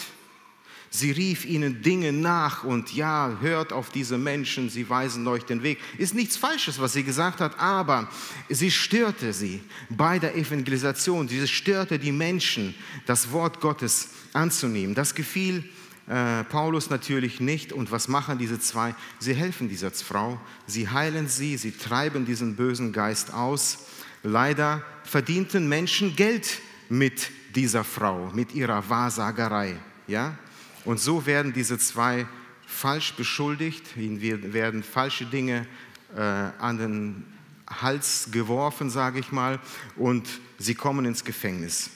Sie 0.89 1.11
rief 1.11 1.45
ihnen 1.45 1.81
Dinge 1.81 2.13
nach 2.13 2.63
und 2.63 2.93
ja, 2.93 3.37
hört 3.41 3.73
auf 3.73 3.89
diese 3.89 4.17
Menschen, 4.17 4.69
sie 4.69 4.89
weisen 4.89 5.27
euch 5.27 5.43
den 5.43 5.61
Weg. 5.61 5.79
Ist 5.97 6.15
nichts 6.15 6.37
Falsches, 6.37 6.79
was 6.79 6.93
sie 6.93 7.03
gesagt 7.03 7.41
hat, 7.41 7.59
aber 7.59 8.09
sie 8.49 8.71
störte 8.71 9.33
sie 9.33 9.61
bei 9.89 10.17
der 10.17 10.35
Evangelisation. 10.35 11.27
Sie 11.27 11.45
störte 11.47 11.99
die 11.99 12.13
Menschen, 12.13 12.73
das 13.05 13.31
Wort 13.31 13.59
Gottes 13.59 14.09
anzunehmen. 14.33 14.95
Das 14.95 15.13
gefiel 15.13 15.69
äh, 16.07 16.43
Paulus 16.45 16.89
natürlich 16.89 17.39
nicht. 17.39 17.73
Und 17.73 17.91
was 17.91 18.07
machen 18.07 18.37
diese 18.37 18.59
zwei? 18.59 18.95
Sie 19.19 19.33
helfen 19.33 19.69
dieser 19.69 19.91
Frau, 19.91 20.39
sie 20.65 20.89
heilen 20.89 21.27
sie, 21.27 21.57
sie 21.57 21.71
treiben 21.71 22.25
diesen 22.25 22.55
bösen 22.55 22.93
Geist 22.93 23.33
aus. 23.33 23.87
Leider 24.23 24.83
verdienten 25.03 25.67
Menschen 25.67 26.15
Geld 26.15 26.59
mit 26.89 27.29
dieser 27.55 27.83
Frau, 27.83 28.31
mit 28.33 28.53
ihrer 28.55 28.89
Wahrsagerei. 28.89 29.75
Ja? 30.07 30.37
Und 30.85 30.99
so 30.99 31.25
werden 31.25 31.53
diese 31.53 31.77
zwei 31.77 32.25
falsch 32.65 33.15
beschuldigt, 33.15 33.97
ihnen 33.97 34.21
werden 34.53 34.83
falsche 34.83 35.25
Dinge 35.25 35.67
äh, 36.15 36.21
an 36.21 36.77
den 36.77 37.25
Hals 37.69 38.29
geworfen, 38.31 38.89
sage 38.89 39.19
ich 39.19 39.31
mal, 39.31 39.59
und 39.97 40.27
sie 40.57 40.75
kommen 40.75 41.05
ins 41.05 41.23
Gefängnis. 41.23 41.89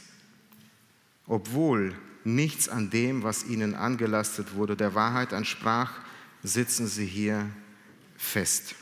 Obwohl 1.27 1.96
nichts 2.23 2.69
an 2.69 2.89
dem, 2.89 3.23
was 3.23 3.45
ihnen 3.45 3.75
angelastet 3.75 4.53
wurde, 4.55 4.75
der 4.75 4.95
Wahrheit 4.95 5.33
entsprach, 5.33 5.91
sitzen 6.43 6.87
sie 6.87 7.05
hier 7.05 7.49
fest. 8.17 8.75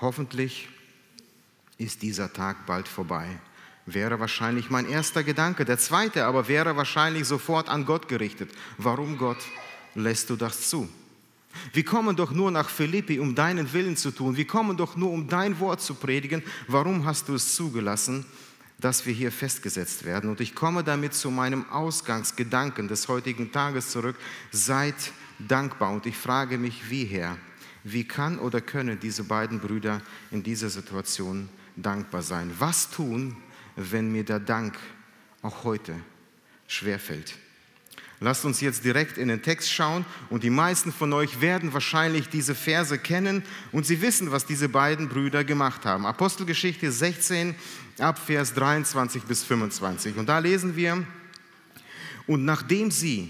Hoffentlich 0.00 0.68
ist 1.78 2.02
dieser 2.02 2.32
Tag 2.32 2.66
bald 2.66 2.88
vorbei 2.88 3.38
wäre 3.86 4.20
wahrscheinlich 4.20 4.70
mein 4.70 4.88
erster 4.88 5.22
Gedanke. 5.22 5.64
Der 5.64 5.78
zweite 5.78 6.24
aber 6.24 6.48
wäre 6.48 6.76
wahrscheinlich 6.76 7.26
sofort 7.26 7.68
an 7.68 7.84
Gott 7.84 8.08
gerichtet. 8.08 8.50
Warum 8.78 9.18
Gott 9.18 9.38
lässt 9.94 10.30
du 10.30 10.36
das 10.36 10.68
zu? 10.68 10.88
Wir 11.72 11.84
kommen 11.84 12.16
doch 12.16 12.32
nur 12.32 12.50
nach 12.50 12.68
Philippi, 12.68 13.20
um 13.20 13.34
deinen 13.34 13.72
Willen 13.72 13.96
zu 13.96 14.10
tun. 14.10 14.36
Wir 14.36 14.46
kommen 14.46 14.76
doch 14.76 14.96
nur, 14.96 15.10
um 15.10 15.28
dein 15.28 15.60
Wort 15.60 15.80
zu 15.80 15.94
predigen. 15.94 16.42
Warum 16.66 17.04
hast 17.04 17.28
du 17.28 17.34
es 17.34 17.54
zugelassen, 17.54 18.26
dass 18.84 19.06
wir 19.06 19.14
hier 19.14 19.32
festgesetzt 19.32 20.04
werden? 20.04 20.28
Und 20.28 20.40
ich 20.40 20.54
komme 20.54 20.84
damit 20.84 21.14
zu 21.14 21.30
meinem 21.30 21.68
Ausgangsgedanken 21.70 22.86
des 22.86 23.08
heutigen 23.08 23.50
Tages 23.50 23.90
zurück. 23.90 24.16
Seid 24.52 24.94
dankbar. 25.38 25.92
Und 25.92 26.06
ich 26.06 26.16
frage 26.16 26.58
mich, 26.58 26.90
wie 26.90 27.04
Herr, 27.04 27.38
wie 27.82 28.04
kann 28.04 28.38
oder 28.38 28.60
können 28.60 29.00
diese 29.00 29.24
beiden 29.24 29.60
Brüder 29.60 30.02
in 30.30 30.42
dieser 30.42 30.68
Situation 30.68 31.48
dankbar 31.76 32.22
sein? 32.22 32.52
Was 32.58 32.90
tun, 32.90 33.36
wenn 33.76 34.12
mir 34.12 34.24
der 34.24 34.40
Dank 34.40 34.76
auch 35.42 35.64
heute 35.64 35.94
schwerfällt. 36.66 37.34
Lasst 38.24 38.46
uns 38.46 38.62
jetzt 38.62 38.86
direkt 38.86 39.18
in 39.18 39.28
den 39.28 39.42
Text 39.42 39.70
schauen 39.70 40.06
und 40.30 40.44
die 40.44 40.48
meisten 40.48 40.94
von 40.94 41.12
euch 41.12 41.42
werden 41.42 41.74
wahrscheinlich 41.74 42.30
diese 42.30 42.54
Verse 42.54 42.98
kennen 42.98 43.42
und 43.70 43.84
sie 43.84 44.00
wissen, 44.00 44.32
was 44.32 44.46
diese 44.46 44.70
beiden 44.70 45.10
Brüder 45.10 45.44
gemacht 45.44 45.84
haben. 45.84 46.06
Apostelgeschichte 46.06 46.90
16 46.90 47.54
ab 47.98 48.18
Vers 48.18 48.54
23 48.54 49.24
bis 49.24 49.44
25. 49.44 50.16
Und 50.16 50.30
da 50.30 50.38
lesen 50.38 50.74
wir, 50.74 51.04
und 52.26 52.46
nachdem 52.46 52.90
sie 52.90 53.28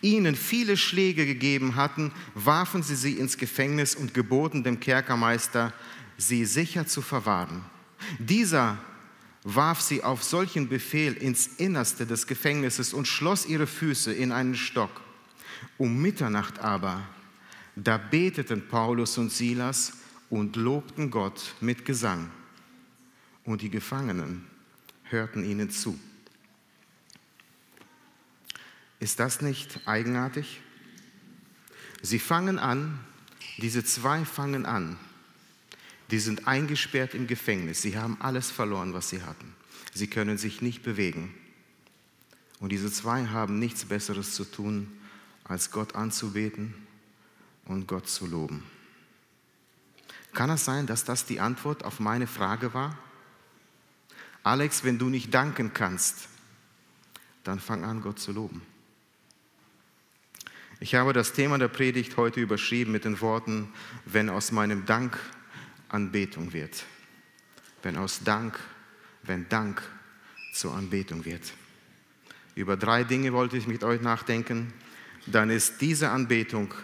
ihnen 0.00 0.34
viele 0.34 0.78
Schläge 0.78 1.26
gegeben 1.26 1.76
hatten, 1.76 2.10
warfen 2.34 2.82
sie 2.82 2.96
sie 2.96 3.18
ins 3.18 3.36
Gefängnis 3.36 3.94
und 3.94 4.14
geboten 4.14 4.64
dem 4.64 4.80
Kerkermeister, 4.80 5.74
sie 6.16 6.46
sicher 6.46 6.86
zu 6.86 7.02
verwahren. 7.02 7.66
Dieser 8.18 8.78
warf 9.44 9.80
sie 9.80 10.04
auf 10.04 10.22
solchen 10.22 10.68
Befehl 10.68 11.14
ins 11.14 11.46
Innerste 11.46 12.06
des 12.06 12.26
Gefängnisses 12.26 12.92
und 12.92 13.08
schloss 13.08 13.46
ihre 13.46 13.66
Füße 13.66 14.12
in 14.12 14.32
einen 14.32 14.54
Stock. 14.54 15.00
Um 15.78 16.00
Mitternacht 16.00 16.58
aber, 16.60 17.02
da 17.74 17.98
beteten 17.98 18.68
Paulus 18.68 19.18
und 19.18 19.32
Silas 19.32 19.94
und 20.30 20.56
lobten 20.56 21.10
Gott 21.10 21.54
mit 21.60 21.84
Gesang. 21.84 22.30
Und 23.44 23.62
die 23.62 23.70
Gefangenen 23.70 24.46
hörten 25.04 25.44
ihnen 25.44 25.70
zu. 25.70 25.98
Ist 29.00 29.18
das 29.18 29.40
nicht 29.40 29.80
eigenartig? 29.86 30.60
Sie 32.02 32.20
fangen 32.20 32.58
an, 32.58 33.00
diese 33.58 33.84
zwei 33.84 34.24
fangen 34.24 34.64
an, 34.64 34.96
die 36.12 36.18
sind 36.18 36.46
eingesperrt 36.46 37.14
im 37.14 37.26
Gefängnis. 37.26 37.80
Sie 37.80 37.96
haben 37.96 38.18
alles 38.20 38.50
verloren, 38.50 38.92
was 38.92 39.08
sie 39.08 39.22
hatten. 39.22 39.54
Sie 39.94 40.08
können 40.08 40.36
sich 40.36 40.60
nicht 40.60 40.82
bewegen. 40.82 41.34
Und 42.60 42.70
diese 42.70 42.92
zwei 42.92 43.26
haben 43.26 43.58
nichts 43.58 43.86
Besseres 43.86 44.34
zu 44.34 44.44
tun, 44.44 44.92
als 45.44 45.70
Gott 45.70 45.94
anzubeten 45.94 46.74
und 47.64 47.88
Gott 47.88 48.08
zu 48.08 48.26
loben. 48.26 48.62
Kann 50.34 50.50
es 50.50 50.66
sein, 50.66 50.86
dass 50.86 51.04
das 51.04 51.24
die 51.24 51.40
Antwort 51.40 51.82
auf 51.82 51.98
meine 51.98 52.26
Frage 52.26 52.74
war? 52.74 52.98
Alex, 54.42 54.84
wenn 54.84 54.98
du 54.98 55.08
nicht 55.08 55.32
danken 55.32 55.72
kannst, 55.72 56.28
dann 57.42 57.58
fang 57.58 57.84
an, 57.84 58.02
Gott 58.02 58.18
zu 58.18 58.32
loben. 58.32 58.60
Ich 60.78 60.94
habe 60.94 61.14
das 61.14 61.32
Thema 61.32 61.56
der 61.56 61.68
Predigt 61.68 62.18
heute 62.18 62.40
überschrieben 62.40 62.92
mit 62.92 63.06
den 63.06 63.22
Worten, 63.22 63.72
wenn 64.04 64.28
aus 64.28 64.52
meinem 64.52 64.84
Dank 64.84 65.18
Anbetung 65.92 66.52
wird. 66.52 66.84
Wenn 67.82 67.96
aus 67.96 68.22
Dank, 68.24 68.58
wenn 69.22 69.48
Dank 69.48 69.82
zur 70.52 70.74
Anbetung 70.74 71.24
wird. 71.24 71.52
Über 72.54 72.76
drei 72.76 73.04
Dinge 73.04 73.32
wollte 73.32 73.56
ich 73.56 73.66
mit 73.66 73.84
euch 73.84 74.00
nachdenken. 74.00 74.72
Dann 75.26 75.50
ist 75.50 75.80
diese 75.80 76.10
Anbetung 76.10 76.74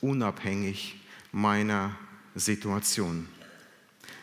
unabhängig 0.00 1.00
meiner 1.30 1.96
Situation. 2.34 3.28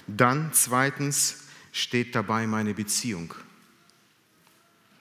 Dann 0.08 0.52
zweitens 0.54 1.44
steht 1.72 2.16
dabei 2.16 2.48
meine 2.48 2.74
Beziehung. 2.74 3.34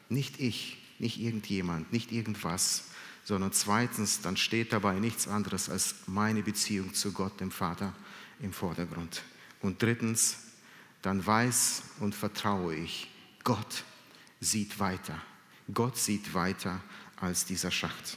Nicht 0.09 0.39
ich, 0.41 0.79
nicht 0.99 1.21
irgendjemand, 1.21 1.93
nicht 1.93 2.13
irgendwas, 2.13 2.85
sondern 3.25 3.53
zweitens, 3.53 4.21
dann 4.21 4.37
steht 4.37 4.73
dabei 4.73 4.99
nichts 4.99 5.29
anderes 5.29 5.69
als 5.69 5.95
meine 6.07 6.43
Beziehung 6.43 6.95
zu 6.95 7.13
Gott, 7.13 7.41
dem 7.41 7.51
Vater 7.51 7.93
im 8.41 8.53
Vordergrund. 8.53 9.23
Und 9.61 9.83
drittens, 9.83 10.39
dann 11.03 11.25
weiß 11.25 11.83
und 12.01 12.15
vertraue 12.15 12.75
ich, 12.75 13.11
Gott 13.45 13.85
sieht 14.41 14.79
weiter. 14.79 15.21
Gott 15.73 15.97
sieht 15.97 16.35
weiter 16.35 16.81
als 17.17 17.45
dieser 17.45 17.71
Schacht. 17.71 18.17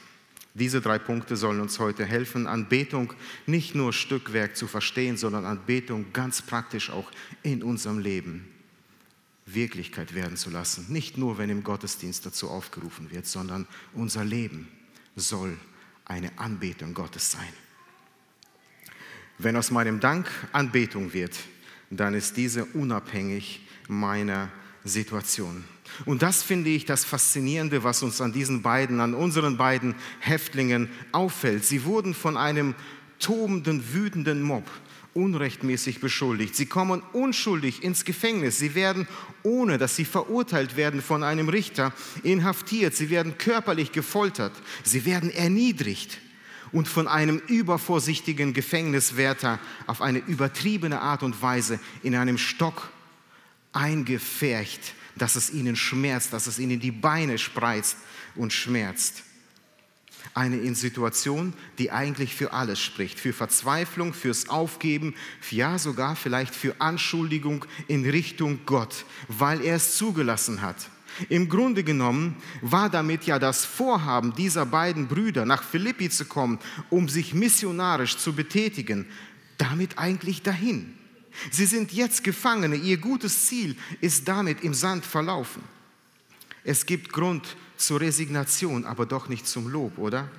Diese 0.54 0.82
drei 0.82 1.00
Punkte 1.00 1.38
sollen 1.38 1.62
uns 1.62 1.80
heute 1.80 2.06
helfen, 2.06 2.46
Anbetung 2.46 3.14
nicht 3.46 3.74
nur 3.74 3.94
Stückwerk 3.94 4.58
zu 4.58 4.68
verstehen, 4.68 5.16
sondern 5.16 5.46
Anbetung 5.46 6.12
ganz 6.12 6.42
praktisch 6.42 6.90
auch 6.90 7.10
in 7.42 7.64
unserem 7.64 8.00
Leben 8.00 8.48
Wirklichkeit 9.46 10.14
werden 10.14 10.38
zu 10.38 10.50
lassen. 10.50 10.86
Nicht 10.90 11.18
nur, 11.18 11.38
wenn 11.38 11.50
im 11.50 11.64
Gottesdienst 11.64 12.26
dazu 12.26 12.50
aufgerufen 12.50 13.12
wird, 13.12 13.26
sondern 13.26 13.66
unser 13.94 14.26
Leben 14.26 14.68
soll 15.16 15.58
eine 16.06 16.38
Anbetung 16.38 16.94
Gottes 16.94 17.32
sein. 17.32 17.54
Wenn 19.44 19.56
aus 19.56 19.72
meinem 19.72 20.00
Dank 20.00 20.30
Anbetung 20.52 21.14
wird, 21.14 21.36
dann 21.90 22.14
ist 22.14 22.38
diese 22.38 22.66
unabhängig 22.66 23.66
meiner 23.88 24.50
Situation. 24.84 25.64
Und 26.06 26.22
das 26.22 26.44
finde 26.44 26.70
ich 26.70 26.86
das 26.86 27.04
Faszinierende, 27.04 27.84
was 27.84 28.04
uns 28.04 28.22
an 28.22 28.34
diesen 28.34 28.62
beiden, 28.62 29.00
an 29.00 29.16
unseren 29.16 29.58
beiden 29.58 29.96
Häftlingen 30.20 30.90
auffällt. 31.12 31.66
Sie 31.66 31.86
wurden 31.86 32.14
von 32.14 32.38
einem 32.38 32.76
tobenden, 33.18 33.94
wütenden 33.94 34.44
Mob 34.44 34.70
unrechtmäßig 35.16 36.00
beschuldigt. 36.00 36.56
Sie 36.56 36.68
kommen 36.68 37.02
unschuldig 37.12 37.84
ins 37.84 38.06
Gefängnis. 38.06 38.60
Sie 38.60 38.76
werden, 38.76 39.08
ohne 39.42 39.80
dass 39.80 39.96
sie 39.96 40.06
verurteilt 40.06 40.78
werden 40.78 41.02
von 41.02 41.24
einem 41.24 41.50
Richter, 41.50 41.94
inhaftiert. 42.22 42.96
Sie 42.96 43.10
werden 43.10 43.40
körperlich 43.40 43.92
gefoltert. 43.92 44.54
Sie 44.84 45.04
werden 45.04 45.32
erniedrigt 45.32 46.20
und 46.72 46.88
von 46.88 47.08
einem 47.08 47.38
übervorsichtigen 47.48 48.54
Gefängniswärter 48.54 49.60
auf 49.88 50.02
eine 50.02 50.20
übertriebene 50.20 51.02
Art 51.02 51.24
und 51.24 51.42
Weise 51.42 51.80
in 52.04 52.16
einem 52.16 52.38
Stock 52.38 52.90
eingefärcht, 53.74 54.94
dass 55.16 55.36
es 55.36 55.52
ihnen 55.52 55.76
schmerzt, 55.76 56.34
dass 56.34 56.48
es 56.48 56.60
ihnen 56.60 56.80
die 56.80 56.92
Beine 56.92 57.38
spreizt 57.38 57.98
und 58.36 58.54
schmerzt. 58.54 59.24
Eine 60.34 60.58
Situation, 60.76 61.54
die 61.78 61.92
eigentlich 61.92 62.36
für 62.36 62.54
alles 62.54 62.80
spricht, 62.80 63.20
für 63.20 63.34
Verzweiflung, 63.34 64.14
fürs 64.14 64.50
Aufgeben, 64.50 65.14
ja 65.52 65.78
sogar 65.78 66.16
vielleicht 66.16 66.56
für 66.56 66.80
Anschuldigung 66.80 67.66
in 67.88 68.08
Richtung 68.08 68.60
Gott, 68.66 69.06
weil 69.28 69.62
er 69.62 69.76
es 69.76 69.98
zugelassen 69.98 70.62
hat. 70.62 70.90
Im 71.30 71.50
Grunde 71.50 71.84
genommen 71.84 72.36
war 72.62 72.90
damit 72.90 73.26
ja 73.26 73.40
das 73.40 73.66
Vorhaben 73.66 74.34
dieser 74.36 74.66
beiden 74.66 75.08
Brüder, 75.08 75.46
nach 75.46 75.64
Philippi 75.64 76.10
zu 76.10 76.26
kommen, 76.26 76.60
um 76.90 77.10
sich 77.10 77.34
missionarisch 77.34 78.18
zu 78.18 78.34
betätigen, 78.34 79.06
damit 79.58 79.98
eigentlich 79.98 80.42
dahin. 80.42 80.94
Sie 81.50 81.66
sind 81.66 81.94
jetzt 81.94 82.24
Gefangene, 82.24 82.76
ihr 82.76 82.98
gutes 82.98 83.48
Ziel 83.48 83.76
ist 84.02 84.28
damit 84.28 84.62
im 84.64 84.74
Sand 84.74 85.06
verlaufen. 85.06 85.64
Es 86.64 86.86
gibt 86.86 87.12
Grund 87.12 87.56
zur 87.78 88.02
Resignation, 88.02 88.86
aber 88.86 89.06
doch 89.06 89.30
nicht 89.30 89.48
zum 89.48 89.68
Lob, 89.68 89.98
oder? 89.98 90.30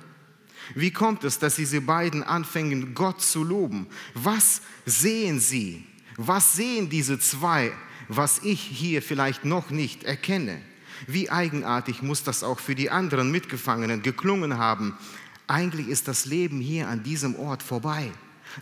Wie 0.75 0.91
kommt 0.91 1.23
es, 1.23 1.39
dass 1.39 1.55
diese 1.55 1.81
beiden 1.81 2.23
anfangen, 2.23 2.95
Gott 2.95 3.21
zu 3.21 3.43
loben? 3.43 3.87
Was 4.13 4.61
sehen 4.85 5.39
sie? 5.39 5.85
Was 6.15 6.53
sehen 6.53 6.89
diese 6.89 7.19
zwei, 7.19 7.73
was 8.07 8.39
ich 8.39 8.61
hier 8.61 9.01
vielleicht 9.01 9.45
noch 9.45 9.69
nicht 9.69 10.03
erkenne? 10.03 10.61
Wie 11.07 11.29
eigenartig 11.29 12.01
muss 12.01 12.23
das 12.23 12.43
auch 12.43 12.59
für 12.59 12.75
die 12.75 12.89
anderen 12.89 13.31
Mitgefangenen 13.31 14.01
geklungen 14.03 14.57
haben? 14.57 14.97
Eigentlich 15.47 15.87
ist 15.87 16.07
das 16.07 16.25
Leben 16.25 16.59
hier 16.59 16.87
an 16.87 17.03
diesem 17.03 17.35
Ort 17.35 17.63
vorbei. 17.63 18.11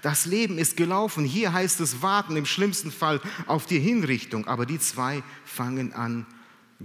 Das 0.01 0.25
Leben 0.25 0.57
ist 0.57 0.77
gelaufen. 0.77 1.25
Hier 1.25 1.53
heißt 1.53 1.79
es 1.81 2.01
warten, 2.01 2.37
im 2.37 2.45
schlimmsten 2.45 2.91
Fall 2.91 3.21
auf 3.45 3.65
die 3.65 3.79
Hinrichtung. 3.79 4.47
Aber 4.47 4.65
die 4.65 4.79
zwei 4.79 5.21
fangen 5.45 5.93
an, 5.93 6.25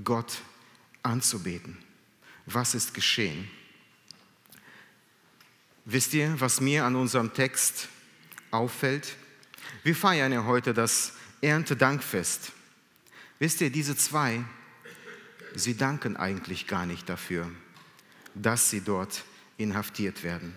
Gott 0.04 0.42
anzubeten. 1.02 1.78
Was 2.46 2.74
ist 2.74 2.94
geschehen? 2.94 3.48
Wisst 5.84 6.14
ihr, 6.14 6.34
was 6.40 6.60
mir 6.60 6.84
an 6.84 6.96
unserem 6.96 7.32
Text 7.32 7.88
auffällt? 8.50 9.16
Wir 9.84 9.94
feiern 9.94 10.32
ja 10.32 10.44
heute 10.44 10.74
das 10.74 11.12
Erntedankfest. 11.46 12.52
Wisst 13.38 13.60
ihr, 13.60 13.70
diese 13.70 13.96
zwei, 13.96 14.42
sie 15.54 15.76
danken 15.76 16.16
eigentlich 16.16 16.66
gar 16.66 16.86
nicht 16.86 17.08
dafür, 17.08 17.48
dass 18.34 18.68
sie 18.68 18.80
dort 18.80 19.24
inhaftiert 19.56 20.24
werden. 20.24 20.54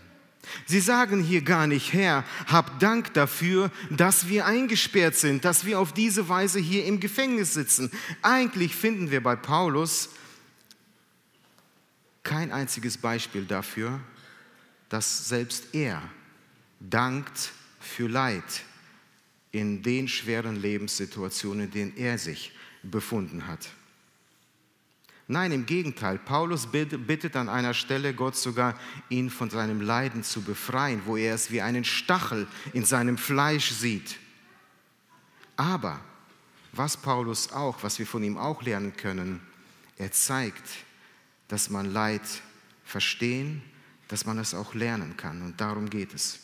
Sie 0.65 0.79
sagen 0.79 1.21
hier 1.21 1.43
gar 1.43 1.67
nicht, 1.67 1.93
Herr, 1.93 2.23
hab 2.47 2.79
Dank 2.79 3.13
dafür, 3.13 3.71
dass 3.91 4.29
wir 4.29 4.47
eingesperrt 4.47 5.15
sind, 5.15 5.45
dass 5.45 5.65
wir 5.65 5.79
auf 5.79 5.93
diese 5.93 6.27
Weise 6.27 6.59
hier 6.59 6.85
im 6.85 6.99
Gefängnis 6.99 7.53
sitzen. 7.53 7.91
Eigentlich 8.23 8.75
finden 8.75 9.11
wir 9.11 9.21
bei 9.21 9.35
Paulus 9.35 10.09
kein 12.23 12.51
einziges 12.51 12.97
Beispiel 12.97 13.45
dafür, 13.45 13.99
dass 14.87 15.27
selbst 15.27 15.75
er 15.75 16.01
dankt 16.79 17.51
für 17.79 18.07
Leid 18.07 18.63
in 19.51 19.81
den 19.81 20.07
schweren 20.07 20.55
Lebenssituationen, 20.55 21.65
in 21.65 21.71
denen 21.71 21.97
er 21.97 22.17
sich 22.17 22.51
befunden 22.83 23.47
hat. 23.47 23.69
Nein, 25.31 25.51
im 25.51 25.67
Gegenteil, 25.67 26.17
Paulus 26.17 26.67
bittet 26.67 27.35
an 27.35 27.49
einer 27.49 27.75
Stelle 27.75 28.15
Gott 28.15 28.35
sogar, 28.35 28.79
ihn 29.09 29.29
von 29.29 29.51
seinem 29.51 29.79
Leiden 29.79 30.23
zu 30.23 30.41
befreien, 30.41 31.03
wo 31.05 31.17
er 31.17 31.35
es 31.35 31.51
wie 31.51 31.61
einen 31.61 31.83
Stachel 31.85 32.47
in 32.73 32.83
seinem 32.83 33.15
Fleisch 33.15 33.69
sieht. 33.69 34.17
Aber 35.55 35.99
was 36.71 36.97
Paulus 36.97 37.51
auch, 37.51 37.83
was 37.83 37.99
wir 37.99 38.07
von 38.07 38.23
ihm 38.23 38.37
auch 38.37 38.63
lernen 38.63 38.95
können, 38.95 39.41
er 39.97 40.11
zeigt, 40.11 40.67
dass 41.47 41.69
man 41.69 41.93
Leid 41.93 42.23
verstehen, 42.83 43.61
dass 44.07 44.25
man 44.25 44.39
es 44.39 44.55
auch 44.55 44.73
lernen 44.73 45.15
kann. 45.15 45.43
Und 45.43 45.61
darum 45.61 45.89
geht 45.91 46.13
es. 46.13 46.39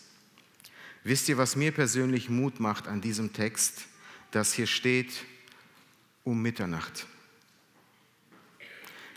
Wisst 1.06 1.30
ihr, 1.30 1.38
was 1.38 1.56
mir 1.56 1.72
persönlich 1.72 2.32
Mut 2.32 2.60
macht 2.60 2.88
an 2.88 3.00
diesem 3.00 3.32
Text, 3.32 3.86
dass 4.32 4.54
hier 4.54 4.66
steht, 4.66 5.24
um 6.24 6.42
Mitternacht. 6.42 7.06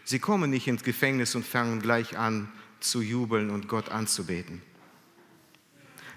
Sie 0.05 0.19
kommen 0.19 0.51
nicht 0.51 0.69
ins 0.69 0.83
Gefängnis 0.83 1.35
und 1.35 1.47
fangen 1.47 1.81
gleich 1.81 2.19
an 2.19 2.53
zu 2.79 3.01
jubeln 3.01 3.49
und 3.49 3.69
Gott 3.69 3.89
anzubeten. 3.89 4.61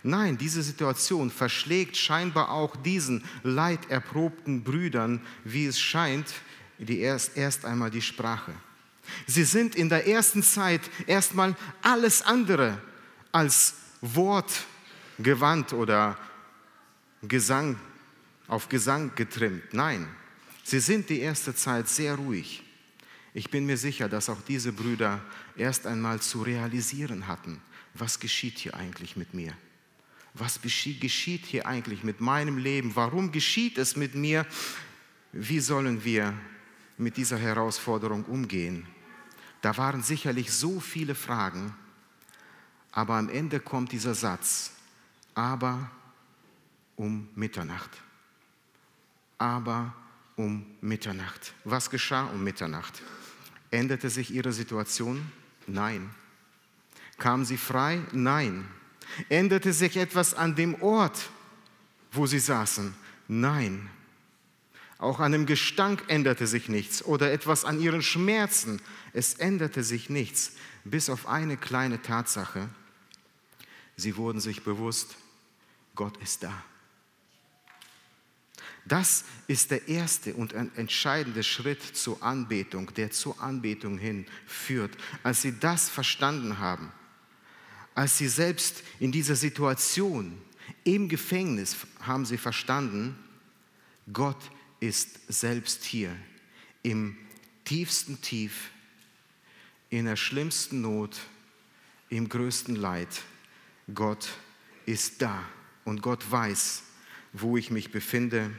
Nein, 0.04 0.38
diese 0.38 0.62
Situation 0.62 1.32
verschlägt 1.32 1.96
scheinbar 1.96 2.52
auch 2.52 2.76
diesen 2.76 3.24
leiderprobten 3.44 4.66
Brüdern, 4.66 5.26
wie 5.46 5.68
es 5.68 5.80
scheint, 5.80 6.34
die 6.80 7.00
erst, 7.00 7.38
erst 7.38 7.64
einmal 7.64 7.92
die 7.92 8.02
Sprache. 8.02 8.54
Sie 9.26 9.46
sind 9.46 9.76
in 9.76 9.88
der 9.88 10.06
ersten 10.06 10.44
Zeit 10.44 10.82
erstmal 11.08 11.56
alles 11.82 12.24
andere 12.24 12.82
als 13.32 13.76
Wort 14.02 14.66
gewandt 15.24 15.74
oder 15.74 16.18
Gesang, 17.22 17.78
auf 18.48 18.70
Gesang 18.70 19.14
getrimmt. 19.16 19.74
Nein, 19.74 20.08
sie 20.64 20.80
sind 20.80 21.10
die 21.10 21.20
erste 21.20 21.54
Zeit 21.54 21.88
sehr 21.88 22.16
ruhig. 22.16 22.64
Ich 23.34 23.50
bin 23.50 23.66
mir 23.66 23.78
sicher, 23.78 24.10
dass 24.10 24.30
auch 24.30 24.42
diese 24.42 24.74
Brüder 24.74 25.22
erst 25.56 25.88
einmal 25.88 26.20
zu 26.20 26.42
realisieren 26.42 27.28
hatten, 27.28 27.62
was 27.94 28.20
geschieht 28.20 28.58
hier 28.58 28.76
eigentlich 28.76 29.16
mit 29.16 29.34
mir? 29.34 29.54
Was 30.34 30.62
geschieht 30.62 31.46
hier 31.46 31.66
eigentlich 31.66 32.04
mit 32.04 32.22
meinem 32.22 32.58
Leben? 32.58 32.96
Warum 32.96 33.32
geschieht 33.32 33.78
es 33.78 33.96
mit 33.96 34.16
mir? 34.16 34.46
Wie 35.34 35.60
sollen 35.60 36.04
wir 36.04 36.34
mit 36.98 37.18
dieser 37.18 37.38
Herausforderung 37.38 38.24
umgehen? 38.26 38.88
Da 39.62 39.78
waren 39.78 40.04
sicherlich 40.04 40.52
so 40.52 40.80
viele 40.80 41.16
Fragen, 41.16 41.76
aber 42.92 43.16
am 43.16 43.30
Ende 43.30 43.60
kommt 43.60 43.92
dieser 43.92 44.16
Satz, 44.16 44.72
aber 45.42 45.90
um 46.98 47.28
Mitternacht. 47.34 47.90
Aber 49.40 49.92
um 50.36 50.64
Mitternacht. 50.82 51.54
Was 51.64 51.90
geschah 51.90 52.26
um 52.26 52.44
Mitternacht? 52.44 53.02
Änderte 53.72 54.12
sich 54.12 54.30
ihre 54.30 54.52
Situation? 54.52 55.32
Nein. 55.66 56.12
Kam 57.18 57.44
sie 57.44 57.58
frei? 57.58 58.02
Nein. 58.12 58.68
Änderte 59.30 59.74
sich 59.74 59.98
etwas 59.98 60.36
an 60.36 60.56
dem 60.56 60.80
Ort, 60.80 61.32
wo 62.12 62.28
sie 62.28 62.40
saßen? 62.40 62.94
Nein. 63.28 63.90
Auch 65.00 65.20
an 65.20 65.32
dem 65.32 65.48
Gestank 65.48 66.04
änderte 66.08 66.46
sich 66.46 66.70
nichts 66.70 67.04
oder 67.04 67.32
etwas 67.32 67.66
an 67.66 67.80
ihren 67.80 68.04
Schmerzen. 68.04 68.80
Es 69.12 69.34
änderte 69.34 69.84
sich 69.84 70.12
nichts, 70.12 70.52
bis 70.84 71.10
auf 71.10 71.28
eine 71.28 71.58
kleine 71.58 72.00
Tatsache. 72.00 72.70
Sie 73.96 74.18
wurden 74.18 74.40
sich 74.40 74.64
bewusst, 74.64 75.16
Gott 75.96 76.18
ist 76.18 76.44
da. 76.44 76.64
Das 78.86 79.26
ist 79.48 79.72
der 79.72 79.88
erste 79.88 80.34
und 80.34 80.54
entscheidende 80.54 81.44
Schritt 81.44 81.84
zur 81.84 82.22
Anbetung, 82.24 82.92
der 82.96 83.12
zur 83.12 83.40
Anbetung 83.42 83.98
hinführt. 83.98 84.98
Als 85.24 85.44
sie 85.44 85.58
das 85.60 85.90
verstanden 85.90 86.58
haben, 86.58 86.92
als 87.94 88.18
sie 88.18 88.28
selbst 88.28 88.84
in 89.00 89.12
dieser 89.12 89.36
Situation 89.36 90.42
im 90.84 91.10
Gefängnis 91.10 91.76
haben 92.02 92.26
sie 92.26 92.38
verstanden, 92.38 93.16
Gott 94.12 94.52
ist 94.80 95.20
selbst 95.28 95.84
hier 95.84 96.16
im 96.82 97.16
tiefsten 97.66 98.20
Tief, 98.22 98.72
in 99.90 100.06
der 100.06 100.16
schlimmsten 100.16 100.82
Not, 100.82 101.20
im 102.10 102.28
größten 102.28 102.76
Leid. 102.76 103.22
Gott 103.94 104.30
ist 104.86 105.22
da 105.22 105.44
und 105.86 106.02
Gott 106.02 106.30
weiß, 106.30 106.84
wo 107.34 107.58
ich 107.58 107.72
mich 107.72 107.92
befinde 107.92 108.52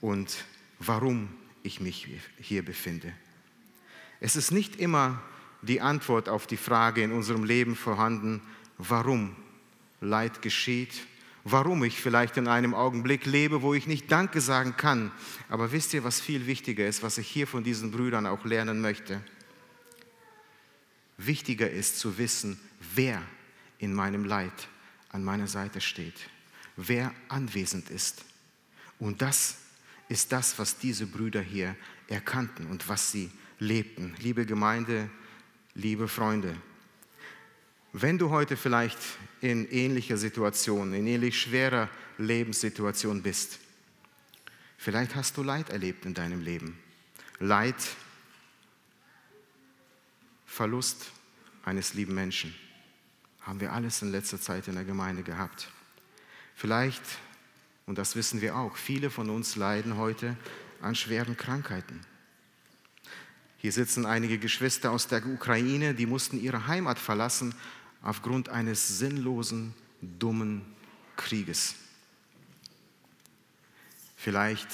und 0.00 0.44
warum 0.78 1.28
ich 1.62 1.80
mich 1.80 2.08
hier 2.38 2.64
befinde. 2.64 3.12
Es 4.20 4.36
ist 4.36 4.50
nicht 4.50 4.76
immer 4.76 5.22
die 5.62 5.80
Antwort 5.80 6.28
auf 6.28 6.46
die 6.46 6.56
Frage 6.56 7.02
in 7.02 7.12
unserem 7.12 7.44
Leben 7.44 7.76
vorhanden, 7.76 8.42
warum 8.78 9.36
Leid 10.00 10.42
geschieht, 10.42 11.06
warum 11.44 11.84
ich 11.84 12.00
vielleicht 12.00 12.36
in 12.36 12.48
einem 12.48 12.74
Augenblick 12.74 13.26
lebe, 13.26 13.62
wo 13.62 13.74
ich 13.74 13.86
nicht 13.86 14.10
Danke 14.10 14.40
sagen 14.40 14.76
kann. 14.76 15.10
Aber 15.48 15.72
wisst 15.72 15.94
ihr, 15.94 16.04
was 16.04 16.20
viel 16.20 16.46
wichtiger 16.46 16.86
ist, 16.86 17.02
was 17.02 17.18
ich 17.18 17.28
hier 17.28 17.46
von 17.46 17.64
diesen 17.64 17.90
Brüdern 17.90 18.26
auch 18.26 18.44
lernen 18.44 18.80
möchte? 18.80 19.22
Wichtiger 21.18 21.70
ist 21.70 21.98
zu 21.98 22.16
wissen, 22.16 22.58
wer 22.94 23.20
in 23.78 23.92
meinem 23.92 24.24
Leid 24.24 24.68
an 25.10 25.24
meiner 25.24 25.46
Seite 25.46 25.80
steht, 25.80 26.14
wer 26.88 27.14
anwesend 27.28 27.90
ist. 27.90 28.24
Und 28.98 29.22
das 29.22 29.56
ist 30.08 30.32
das, 30.32 30.58
was 30.58 30.78
diese 30.78 31.06
Brüder 31.06 31.40
hier 31.40 31.76
erkannten 32.08 32.66
und 32.66 32.88
was 32.88 33.12
sie 33.12 33.30
lebten. 33.58 34.14
Liebe 34.18 34.46
Gemeinde, 34.46 35.10
liebe 35.74 36.08
Freunde, 36.08 36.56
wenn 37.92 38.18
du 38.18 38.30
heute 38.30 38.56
vielleicht 38.56 38.98
in 39.40 39.68
ähnlicher 39.70 40.16
Situation, 40.16 40.94
in 40.94 41.06
ähnlich 41.06 41.40
schwerer 41.40 41.88
Lebenssituation 42.18 43.22
bist, 43.22 43.58
vielleicht 44.78 45.14
hast 45.14 45.36
du 45.36 45.42
Leid 45.42 45.70
erlebt 45.70 46.06
in 46.06 46.14
deinem 46.14 46.40
Leben. 46.40 46.78
Leid, 47.40 47.76
Verlust 50.46 51.10
eines 51.64 51.94
lieben 51.94 52.14
Menschen. 52.14 52.54
Haben 53.40 53.60
wir 53.60 53.72
alles 53.72 54.02
in 54.02 54.12
letzter 54.12 54.40
Zeit 54.40 54.68
in 54.68 54.74
der 54.74 54.84
Gemeinde 54.84 55.22
gehabt. 55.22 55.68
Vielleicht, 56.60 57.02
und 57.86 57.96
das 57.96 58.16
wissen 58.16 58.42
wir 58.42 58.54
auch, 58.54 58.76
viele 58.76 59.08
von 59.08 59.30
uns 59.30 59.56
leiden 59.56 59.96
heute 59.96 60.36
an 60.82 60.94
schweren 60.94 61.34
Krankheiten. 61.34 61.98
Hier 63.56 63.72
sitzen 63.72 64.04
einige 64.04 64.38
Geschwister 64.38 64.90
aus 64.90 65.06
der 65.06 65.24
Ukraine, 65.24 65.94
die 65.94 66.04
mussten 66.04 66.38
ihre 66.38 66.66
Heimat 66.66 66.98
verlassen 66.98 67.54
aufgrund 68.02 68.50
eines 68.50 68.98
sinnlosen, 68.98 69.72
dummen 70.02 70.60
Krieges. 71.16 71.76
Vielleicht 74.16 74.68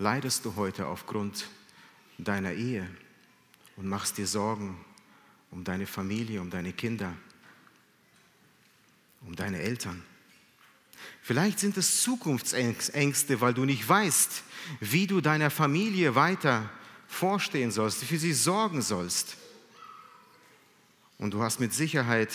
leidest 0.00 0.44
du 0.44 0.56
heute 0.56 0.88
aufgrund 0.88 1.46
deiner 2.18 2.54
Ehe 2.54 2.88
und 3.76 3.86
machst 3.86 4.18
dir 4.18 4.26
Sorgen 4.26 4.84
um 5.52 5.62
deine 5.62 5.86
Familie, 5.86 6.40
um 6.40 6.50
deine 6.50 6.72
Kinder, 6.72 7.14
um 9.20 9.36
deine 9.36 9.60
Eltern. 9.60 10.02
Vielleicht 11.22 11.60
sind 11.60 11.76
es 11.76 12.02
Zukunftsängste, 12.02 13.40
weil 13.40 13.54
du 13.54 13.64
nicht 13.64 13.88
weißt, 13.88 14.42
wie 14.80 15.06
du 15.06 15.20
deiner 15.20 15.50
Familie 15.50 16.16
weiter 16.16 16.68
vorstehen 17.06 17.70
sollst, 17.70 18.02
für 18.02 18.18
sie 18.18 18.32
sorgen 18.32 18.82
sollst. 18.82 19.36
Und 21.18 21.32
du 21.32 21.40
hast 21.40 21.60
mit 21.60 21.72
Sicherheit, 21.72 22.34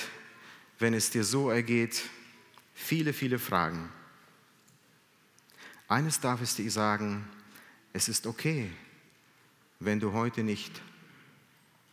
wenn 0.80 0.94
es 0.94 1.10
dir 1.10 1.26
so 1.26 1.50
ergeht, 1.50 2.04
viele, 2.74 3.12
viele 3.12 3.40
Fragen. 3.40 3.92
Eines 5.90 6.22
darf 6.22 6.42
ich 6.42 6.56
dir 6.56 6.72
sagen, 6.72 7.28
es 7.92 8.08
ist 8.08 8.26
okay, 8.26 8.72
wenn 9.82 10.00
du 10.00 10.14
heute 10.14 10.44
nicht 10.44 10.82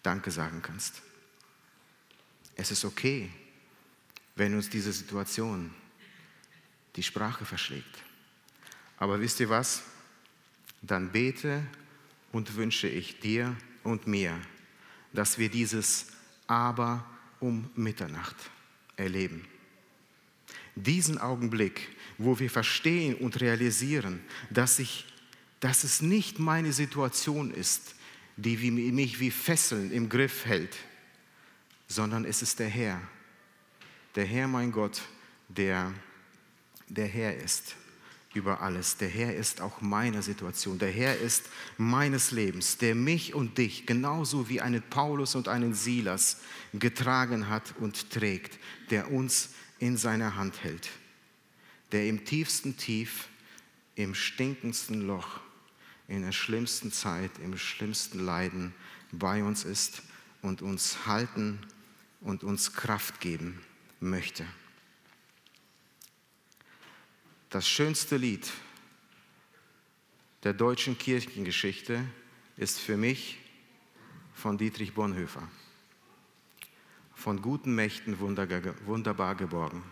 Danke 0.04 0.30
sagen 0.30 0.62
kannst. 0.62 1.02
Es 2.54 2.70
ist 2.70 2.84
okay, 2.84 3.30
wenn 4.36 4.54
uns 4.54 4.70
diese 4.70 4.92
Situation 4.92 5.74
die 6.96 7.02
Sprache 7.02 7.44
verschlägt. 7.44 8.04
Aber 8.98 9.20
wisst 9.20 9.40
ihr 9.40 9.48
was? 9.48 9.82
Dann 10.82 11.10
bete 11.10 11.66
und 12.32 12.56
wünsche 12.56 12.88
ich 12.88 13.20
dir 13.20 13.56
und 13.82 14.06
mir, 14.06 14.38
dass 15.12 15.38
wir 15.38 15.48
dieses 15.48 16.06
Aber 16.46 17.04
um 17.40 17.70
Mitternacht 17.74 18.36
erleben. 18.96 19.46
Diesen 20.74 21.18
Augenblick, 21.18 21.88
wo 22.18 22.38
wir 22.38 22.50
verstehen 22.50 23.14
und 23.16 23.40
realisieren, 23.40 24.20
dass, 24.50 24.78
ich, 24.78 25.06
dass 25.60 25.84
es 25.84 26.02
nicht 26.02 26.38
meine 26.38 26.72
Situation 26.72 27.52
ist, 27.52 27.94
die 28.36 28.56
mich 28.70 29.20
wie 29.20 29.30
Fesseln 29.30 29.92
im 29.92 30.08
Griff 30.08 30.44
hält, 30.44 30.76
sondern 31.86 32.24
es 32.24 32.42
ist 32.42 32.58
der 32.58 32.68
Herr, 32.68 33.00
der 34.16 34.24
Herr 34.24 34.48
mein 34.48 34.72
Gott, 34.72 35.02
der 35.48 35.92
der 36.88 37.06
Herr 37.06 37.36
ist 37.36 37.76
über 38.34 38.60
alles. 38.60 38.96
Der 38.96 39.08
Herr 39.08 39.34
ist 39.34 39.60
auch 39.60 39.80
meiner 39.80 40.22
Situation. 40.22 40.78
Der 40.78 40.90
Herr 40.90 41.16
ist 41.16 41.44
meines 41.78 42.30
Lebens, 42.30 42.78
der 42.78 42.94
mich 42.94 43.34
und 43.34 43.58
dich 43.58 43.86
genauso 43.86 44.48
wie 44.48 44.60
einen 44.60 44.82
Paulus 44.82 45.34
und 45.34 45.48
einen 45.48 45.74
Silas 45.74 46.40
getragen 46.72 47.48
hat 47.48 47.74
und 47.78 48.10
trägt, 48.10 48.58
der 48.90 49.10
uns 49.10 49.50
in 49.78 49.96
seiner 49.96 50.36
Hand 50.36 50.62
hält, 50.62 50.90
der 51.92 52.06
im 52.08 52.24
tiefsten 52.24 52.76
Tief, 52.76 53.28
im 53.94 54.14
stinkendsten 54.14 55.06
Loch, 55.06 55.40
in 56.08 56.22
der 56.22 56.32
schlimmsten 56.32 56.92
Zeit, 56.92 57.30
im 57.42 57.56
schlimmsten 57.56 58.18
Leiden 58.18 58.74
bei 59.12 59.42
uns 59.42 59.64
ist 59.64 60.02
und 60.42 60.60
uns 60.60 61.06
halten 61.06 61.60
und 62.20 62.42
uns 62.42 62.72
Kraft 62.72 63.20
geben 63.20 63.60
möchte. 64.00 64.44
Das 67.54 67.68
schönste 67.68 68.16
Lied 68.16 68.50
der 70.42 70.52
deutschen 70.52 70.98
Kirchengeschichte 70.98 72.04
ist 72.56 72.80
für 72.80 72.96
mich 72.96 73.38
von 74.32 74.58
Dietrich 74.58 74.94
Bonhoeffer. 74.94 75.46
Von 77.14 77.40
guten 77.42 77.72
Mächten 77.76 78.18
wunderbar 78.18 79.36
geborgen. 79.36 79.84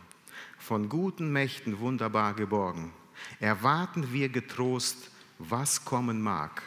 Von 0.59 0.88
guten 0.88 1.31
Mächten 1.31 1.79
wunderbar 1.79 2.35
geborgen. 2.35 2.92
Erwarten 3.38 4.12
wir 4.12 4.29
getrost, 4.29 5.12
was 5.38 5.85
kommen 5.85 6.20
mag. 6.20 6.64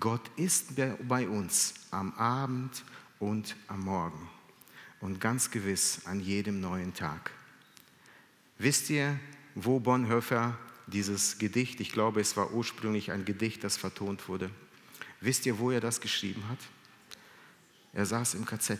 Gott 0.00 0.28
ist 0.34 0.70
bei 1.06 1.28
uns 1.28 1.74
am 1.92 2.12
Abend 2.14 2.82
und 3.20 3.54
am 3.68 3.84
Morgen 3.84 4.28
und 4.98 5.20
ganz 5.20 5.52
gewiss 5.52 6.04
an 6.04 6.18
jedem 6.18 6.60
neuen 6.60 6.94
Tag. 6.94 7.30
Wisst 8.58 8.90
ihr, 8.90 9.20
wo 9.54 9.80
Bonhoeffer 9.80 10.58
dieses 10.86 11.38
Gedicht, 11.38 11.80
ich 11.80 11.92
glaube, 11.92 12.20
es 12.20 12.36
war 12.36 12.52
ursprünglich 12.52 13.12
ein 13.12 13.24
Gedicht, 13.24 13.64
das 13.64 13.76
vertont 13.76 14.28
wurde. 14.28 14.50
Wisst 15.20 15.46
ihr, 15.46 15.58
wo 15.58 15.70
er 15.70 15.80
das 15.80 16.00
geschrieben 16.00 16.42
hat? 16.48 16.58
Er 17.92 18.06
saß 18.06 18.34
im 18.34 18.44
KZ. 18.44 18.78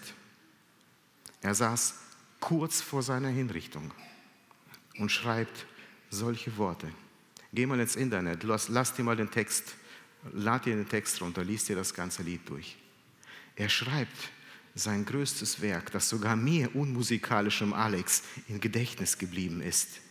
Er 1.40 1.54
saß 1.54 1.94
kurz 2.40 2.80
vor 2.80 3.02
seiner 3.02 3.28
Hinrichtung 3.28 3.92
und 4.98 5.10
schreibt 5.10 5.66
solche 6.10 6.56
Worte. 6.56 6.90
Geh 7.52 7.66
mal 7.66 7.80
ins 7.80 7.96
Internet, 7.96 8.42
lass, 8.42 8.68
lass 8.68 8.94
dir 8.94 9.04
mal 9.04 9.16
den 9.16 9.30
Text, 9.30 9.74
lad 10.32 10.66
dir 10.66 10.74
den 10.74 10.88
Text 10.88 11.20
runter, 11.20 11.44
liest 11.44 11.68
dir 11.68 11.76
das 11.76 11.94
ganze 11.94 12.22
Lied 12.22 12.48
durch. 12.48 12.76
Er 13.56 13.68
schreibt 13.68 14.30
sein 14.74 15.04
größtes 15.04 15.60
Werk, 15.60 15.92
das 15.92 16.08
sogar 16.08 16.34
mir, 16.34 16.74
unmusikalischem 16.74 17.74
Alex, 17.74 18.22
in 18.48 18.58
Gedächtnis 18.58 19.18
geblieben 19.18 19.60
ist 19.60 20.01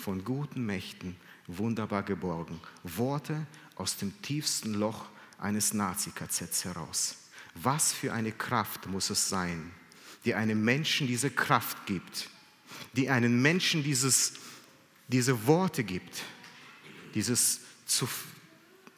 von 0.00 0.24
guten 0.24 0.64
Mächten 0.64 1.16
wunderbar 1.46 2.02
geborgen. 2.02 2.60
Worte 2.82 3.46
aus 3.76 3.96
dem 3.96 4.20
tiefsten 4.22 4.74
Loch 4.74 5.06
eines 5.38 5.72
Nazi-KZs 5.74 6.64
heraus. 6.64 7.16
Was 7.54 7.92
für 7.92 8.12
eine 8.12 8.32
Kraft 8.32 8.86
muss 8.86 9.10
es 9.10 9.28
sein, 9.28 9.70
die 10.24 10.34
einem 10.34 10.64
Menschen 10.64 11.06
diese 11.06 11.30
Kraft 11.30 11.86
gibt, 11.86 12.28
die 12.92 13.10
einem 13.10 13.40
Menschen 13.42 13.82
dieses, 13.82 14.34
diese 15.08 15.46
Worte 15.46 15.82
gibt, 15.84 16.22
dieses 17.14 17.60
zu, 17.86 18.08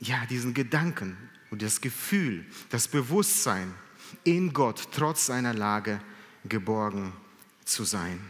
ja, 0.01 0.27
diesen 0.27 0.53
Gedanken 0.53 1.17
und 1.51 1.63
das 1.63 1.81
Gefühl, 1.81 2.45
das 2.71 2.89
Bewusstsein, 2.89 3.73
in 4.25 4.53
Gott 4.53 4.89
trotz 4.93 5.27
seiner 5.27 5.55
Lage 5.55 6.01
geborgen 6.45 7.13
zu 7.65 7.85
sein. 7.85 8.21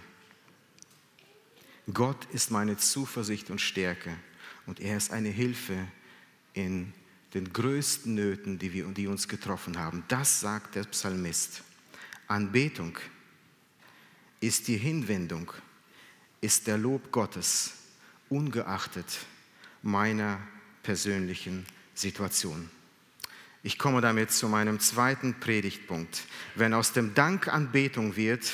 Gott 1.95 2.27
ist 2.33 2.51
meine 2.51 2.77
Zuversicht 2.77 3.51
und 3.51 3.61
Stärke 3.61 4.17
und 4.67 4.81
er 4.81 4.97
ist 4.97 5.13
eine 5.13 5.29
Hilfe 5.29 5.77
in 6.55 6.93
den 7.35 7.53
größten 7.53 8.15
Nöten, 8.15 8.59
die, 8.59 8.73
wir, 8.73 8.87
die 8.89 9.07
uns 9.07 9.29
getroffen 9.29 9.79
haben. 9.79 10.05
Das 10.09 10.41
sagt 10.41 10.75
der 10.75 10.85
Psalmist. 10.85 11.63
Anbetung 12.29 12.99
ist 14.41 14.69
die 14.69 14.77
Hinwendung, 14.77 15.53
ist 16.41 16.67
der 16.67 16.79
Lob 16.79 17.11
Gottes, 17.11 17.73
ungeachtet 18.29 19.19
meiner 19.83 20.39
persönlichen 20.83 21.67
Situation. 21.95 22.71
Ich 23.63 23.79
komme 23.79 24.01
damit 24.01 24.33
zu 24.33 24.49
meinem 24.49 24.81
zweiten 24.81 25.39
Predigtpunkt. 25.39 26.23
Wenn 26.57 26.75
aus 26.75 26.93
dem 26.93 27.15
Dank 27.15 27.49
Anbetung 27.49 28.17
wird, 28.17 28.51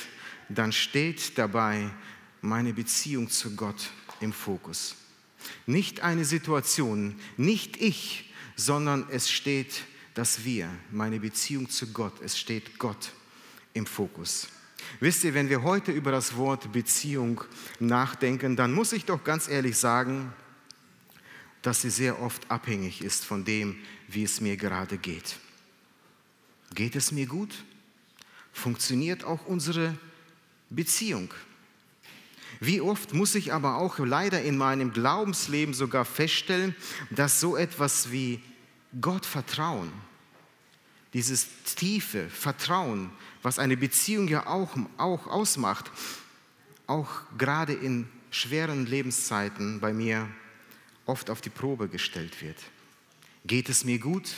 dann 0.50 0.72
steht 0.72 1.38
dabei 1.38 1.90
meine 2.40 2.72
Beziehung 2.72 3.30
zu 3.30 3.54
Gott 3.56 3.90
im 4.20 4.32
Fokus. 4.32 4.96
Nicht 5.66 6.00
eine 6.00 6.24
Situation, 6.24 7.16
nicht 7.36 7.76
ich, 7.76 8.32
sondern 8.56 9.06
es 9.10 9.30
steht 9.30 9.84
das 10.14 10.44
Wir, 10.44 10.68
meine 10.90 11.20
Beziehung 11.20 11.70
zu 11.70 11.92
Gott, 11.92 12.20
es 12.22 12.38
steht 12.38 12.78
Gott 12.78 13.12
im 13.72 13.86
Fokus. 13.86 14.48
Wisst 15.00 15.24
ihr, 15.24 15.34
wenn 15.34 15.48
wir 15.48 15.62
heute 15.62 15.92
über 15.92 16.10
das 16.10 16.36
Wort 16.36 16.72
Beziehung 16.72 17.44
nachdenken, 17.78 18.56
dann 18.56 18.72
muss 18.72 18.92
ich 18.92 19.04
doch 19.04 19.22
ganz 19.22 19.48
ehrlich 19.48 19.76
sagen, 19.76 20.32
dass 21.62 21.82
sie 21.82 21.90
sehr 21.90 22.20
oft 22.20 22.50
abhängig 22.50 23.02
ist 23.02 23.24
von 23.24 23.44
dem, 23.44 23.76
wie 24.08 24.24
es 24.24 24.40
mir 24.40 24.56
gerade 24.56 24.98
geht. 24.98 25.38
Geht 26.74 26.96
es 26.96 27.12
mir 27.12 27.26
gut? 27.26 27.64
Funktioniert 28.52 29.24
auch 29.24 29.46
unsere 29.46 29.96
Beziehung? 30.70 31.32
Wie 32.60 32.80
oft 32.80 33.14
muss 33.14 33.34
ich 33.34 33.52
aber 33.52 33.76
auch 33.76 33.98
leider 33.98 34.42
in 34.42 34.56
meinem 34.56 34.92
Glaubensleben 34.92 35.74
sogar 35.74 36.04
feststellen, 36.04 36.74
dass 37.10 37.40
so 37.40 37.56
etwas 37.56 38.10
wie 38.10 38.42
Gott 39.00 39.26
vertrauen, 39.26 39.92
dieses 41.12 41.46
tiefe 41.76 42.28
Vertrauen, 42.28 43.10
was 43.42 43.58
eine 43.58 43.76
Beziehung 43.76 44.28
ja 44.28 44.46
auch, 44.46 44.76
auch 44.96 45.26
ausmacht, 45.26 45.90
auch 46.86 47.08
gerade 47.36 47.72
in 47.72 48.08
schweren 48.30 48.86
Lebenszeiten 48.86 49.80
bei 49.80 49.92
mir 49.92 50.28
oft 51.06 51.30
auf 51.30 51.40
die 51.40 51.50
Probe 51.50 51.88
gestellt 51.88 52.42
wird. 52.42 52.58
Geht 53.46 53.68
es 53.68 53.84
mir 53.84 53.98
gut? 53.98 54.28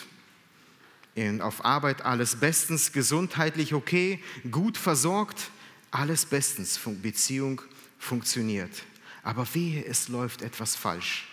In, 1.15 1.41
auf 1.41 1.65
Arbeit 1.65 2.03
alles 2.03 2.37
bestens, 2.37 2.93
gesundheitlich 2.93 3.75
okay, 3.75 4.23
gut 4.51 4.77
versorgt? 4.77 5.51
alles 5.91 6.25
bestens, 6.25 6.79
Beziehung 7.03 7.63
funktioniert. 8.01 8.83
Aber 9.23 9.47
wehe, 9.55 9.85
es 9.85 10.09
läuft 10.09 10.43
etwas 10.43 10.75
falsch. 10.75 11.29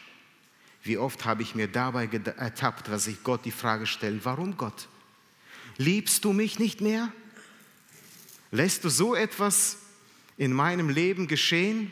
Wie 0.84 0.97
oft 0.97 1.25
habe 1.25 1.41
ich 1.41 1.56
mir 1.56 1.67
dabei 1.67 2.06
ertappt, 2.06 2.88
dass 2.89 3.08
ich 3.08 3.23
Gott 3.23 3.43
die 3.45 3.51
Frage 3.51 3.88
stelle, 3.88 4.23
warum 4.23 4.56
Gott? 4.58 4.88
Liebst 5.77 6.23
du 6.23 6.34
mich 6.34 6.60
nicht 6.60 6.82
mehr? 6.82 7.12
Lässt 8.51 8.84
du 8.84 8.89
so 8.89 9.15
etwas 9.15 9.77
in 10.38 10.53
meinem 10.53 10.89
Leben 10.89 11.27
geschehen? 11.27 11.91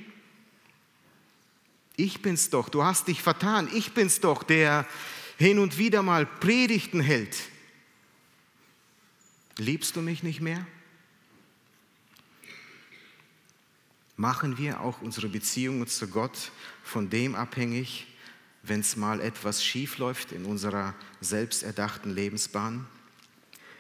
Ich 1.98 2.22
bin's 2.22 2.50
doch, 2.50 2.70
du 2.70 2.84
hast 2.84 3.08
dich 3.08 3.22
vertan, 3.22 3.70
ich 3.74 3.94
bin's 3.94 4.20
doch, 4.20 4.44
der 4.44 4.86
hin 5.38 5.60
und 5.60 5.78
wieder 5.78 6.04
mal 6.04 6.26
Predigten 6.26 7.02
hält. 7.02 7.38
Liebst 9.58 9.96
du 9.96 10.02
mich 10.02 10.24
nicht 10.24 10.42
mehr? 10.42 10.66
Machen 14.18 14.58
wir 14.58 14.80
auch 14.80 15.02
unsere 15.02 15.28
Beziehungen 15.28 15.88
zu 15.88 16.08
Gott 16.08 16.52
von 16.84 17.10
dem 17.10 17.36
abhängig, 17.36 18.08
wenn 18.64 18.80
es 18.80 18.96
mal 18.96 19.20
etwas 19.20 19.64
schief 19.64 19.98
läuft 19.98 20.32
in 20.32 20.46
unserer 20.46 20.96
selbsterdachten 21.20 22.14
Lebensbahn? 22.14 22.86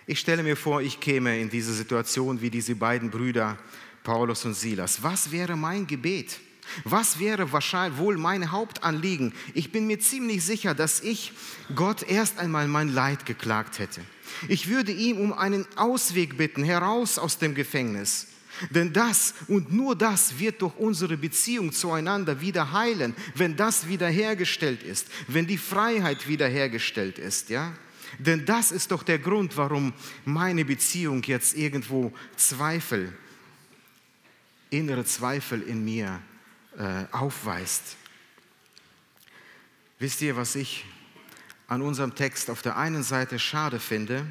Ich 0.08 0.20
stelle 0.20 0.44
mir 0.44 0.58
vor, 0.58 0.82
ich 0.82 1.00
käme 1.00 1.40
in 1.40 1.50
diese 1.50 1.74
Situation 1.74 2.42
wie 2.42 2.50
diese 2.50 2.76
beiden 2.76 3.10
Brüder 3.10 3.58
Paulus 4.04 4.44
und 4.44 4.54
Silas. 4.56 5.02
Was 5.02 5.32
wäre 5.32 5.56
mein 5.56 5.88
Gebet? 5.88 6.40
Was 6.84 7.20
wäre 7.20 7.52
wahrscheinlich 7.52 7.98
wohl 8.00 8.18
mein 8.18 8.52
Hauptanliegen? 8.52 9.34
Ich 9.54 9.72
bin 9.72 9.88
mir 9.88 10.00
ziemlich 10.00 10.44
sicher, 10.44 10.76
dass 10.76 11.00
ich 11.00 11.32
Gott 11.76 12.04
erst 12.04 12.40
einmal 12.40 12.68
mein 12.68 12.90
Leid 12.90 13.26
geklagt 13.26 13.80
hätte. 13.80 14.02
Ich 14.50 14.68
würde 14.68 14.92
ihm 14.92 15.18
um 15.18 15.32
einen 15.32 15.66
Ausweg 15.78 16.38
bitten, 16.38 16.64
heraus 16.64 17.18
aus 17.18 17.38
dem 17.38 17.56
Gefängnis. 17.56 18.28
Denn 18.70 18.94
das 18.94 19.34
und 19.48 19.74
nur 19.74 19.96
das 19.96 20.40
wird 20.40 20.62
durch 20.62 20.76
unsere 20.78 21.18
Beziehung 21.18 21.72
zueinander 21.72 22.42
wieder 22.42 22.72
heilen, 22.72 23.16
wenn 23.36 23.56
das 23.56 23.88
wiederhergestellt 23.88 24.84
ist, 24.84 25.08
wenn 25.28 25.48
die 25.48 25.58
Freiheit 25.58 26.28
wiederhergestellt 26.28 27.20
ist, 27.20 27.50
ja? 27.50 27.74
Denn 28.20 28.46
das 28.46 28.72
ist 28.72 28.92
doch 28.92 29.04
der 29.04 29.20
Grund, 29.20 29.58
warum 29.58 29.94
meine 30.24 30.64
Beziehung 30.64 31.22
jetzt 31.24 31.58
irgendwo 31.58 32.14
Zweifel, 32.38 33.12
innere 34.70 35.04
Zweifel 35.04 35.62
in 35.62 35.84
mir 35.84 36.22
äh, 36.78 37.06
aufweist. 37.12 37.98
Wisst 40.00 40.22
ihr, 40.22 40.36
was 40.36 40.56
ich 40.56 40.86
an 41.68 41.82
unserem 41.82 42.16
Text 42.16 42.50
auf 42.50 42.62
der 42.62 42.78
einen 42.78 43.04
Seite 43.04 43.40
schade 43.40 43.80
finde, 43.80 44.26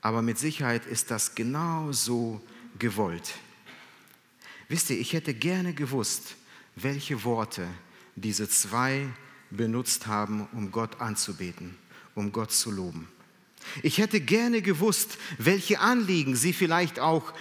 aber 0.00 0.22
mit 0.22 0.38
Sicherheit 0.38 0.86
ist 0.86 1.10
das 1.10 1.34
genau 1.34 1.92
so 1.92 2.40
gewollt. 2.78 3.34
Wisst 4.68 4.90
ihr, 4.90 4.98
ich 4.98 5.12
hätte 5.12 5.34
gerne 5.34 5.74
gewusst, 5.74 6.36
welche 6.74 7.24
Worte 7.24 7.66
diese 8.16 8.48
zwei 8.48 9.06
benutzt 9.50 10.06
haben, 10.06 10.48
um 10.52 10.72
Gott 10.72 11.00
anzubeten, 11.00 11.76
um 12.14 12.32
Gott 12.32 12.52
zu 12.52 12.70
loben. 12.70 13.08
Ich 13.82 13.98
hätte 13.98 14.20
gerne 14.20 14.62
gewusst, 14.62 15.18
welche 15.38 15.80
Anliegen 15.80 16.36
sie 16.36 16.52
vielleicht 16.52 16.98
auch 16.98 17.32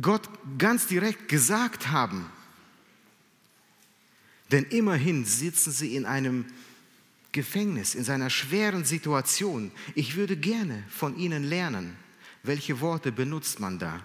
Gott 0.00 0.28
ganz 0.58 0.86
direkt 0.86 1.28
gesagt 1.28 1.88
haben. 1.88 2.30
Denn 4.50 4.64
immerhin 4.64 5.24
sitzen 5.24 5.72
sie 5.72 5.94
in 5.94 6.06
einem 6.06 6.46
Gefängnis, 7.32 7.94
in 7.94 8.04
seiner 8.04 8.30
schweren 8.30 8.84
Situation. 8.84 9.70
Ich 9.94 10.16
würde 10.16 10.36
gerne 10.36 10.82
von 10.88 11.16
ihnen 11.16 11.44
lernen, 11.44 11.96
welche 12.42 12.80
Worte 12.80 13.12
benutzt 13.12 13.60
man 13.60 13.78
da. 13.78 14.04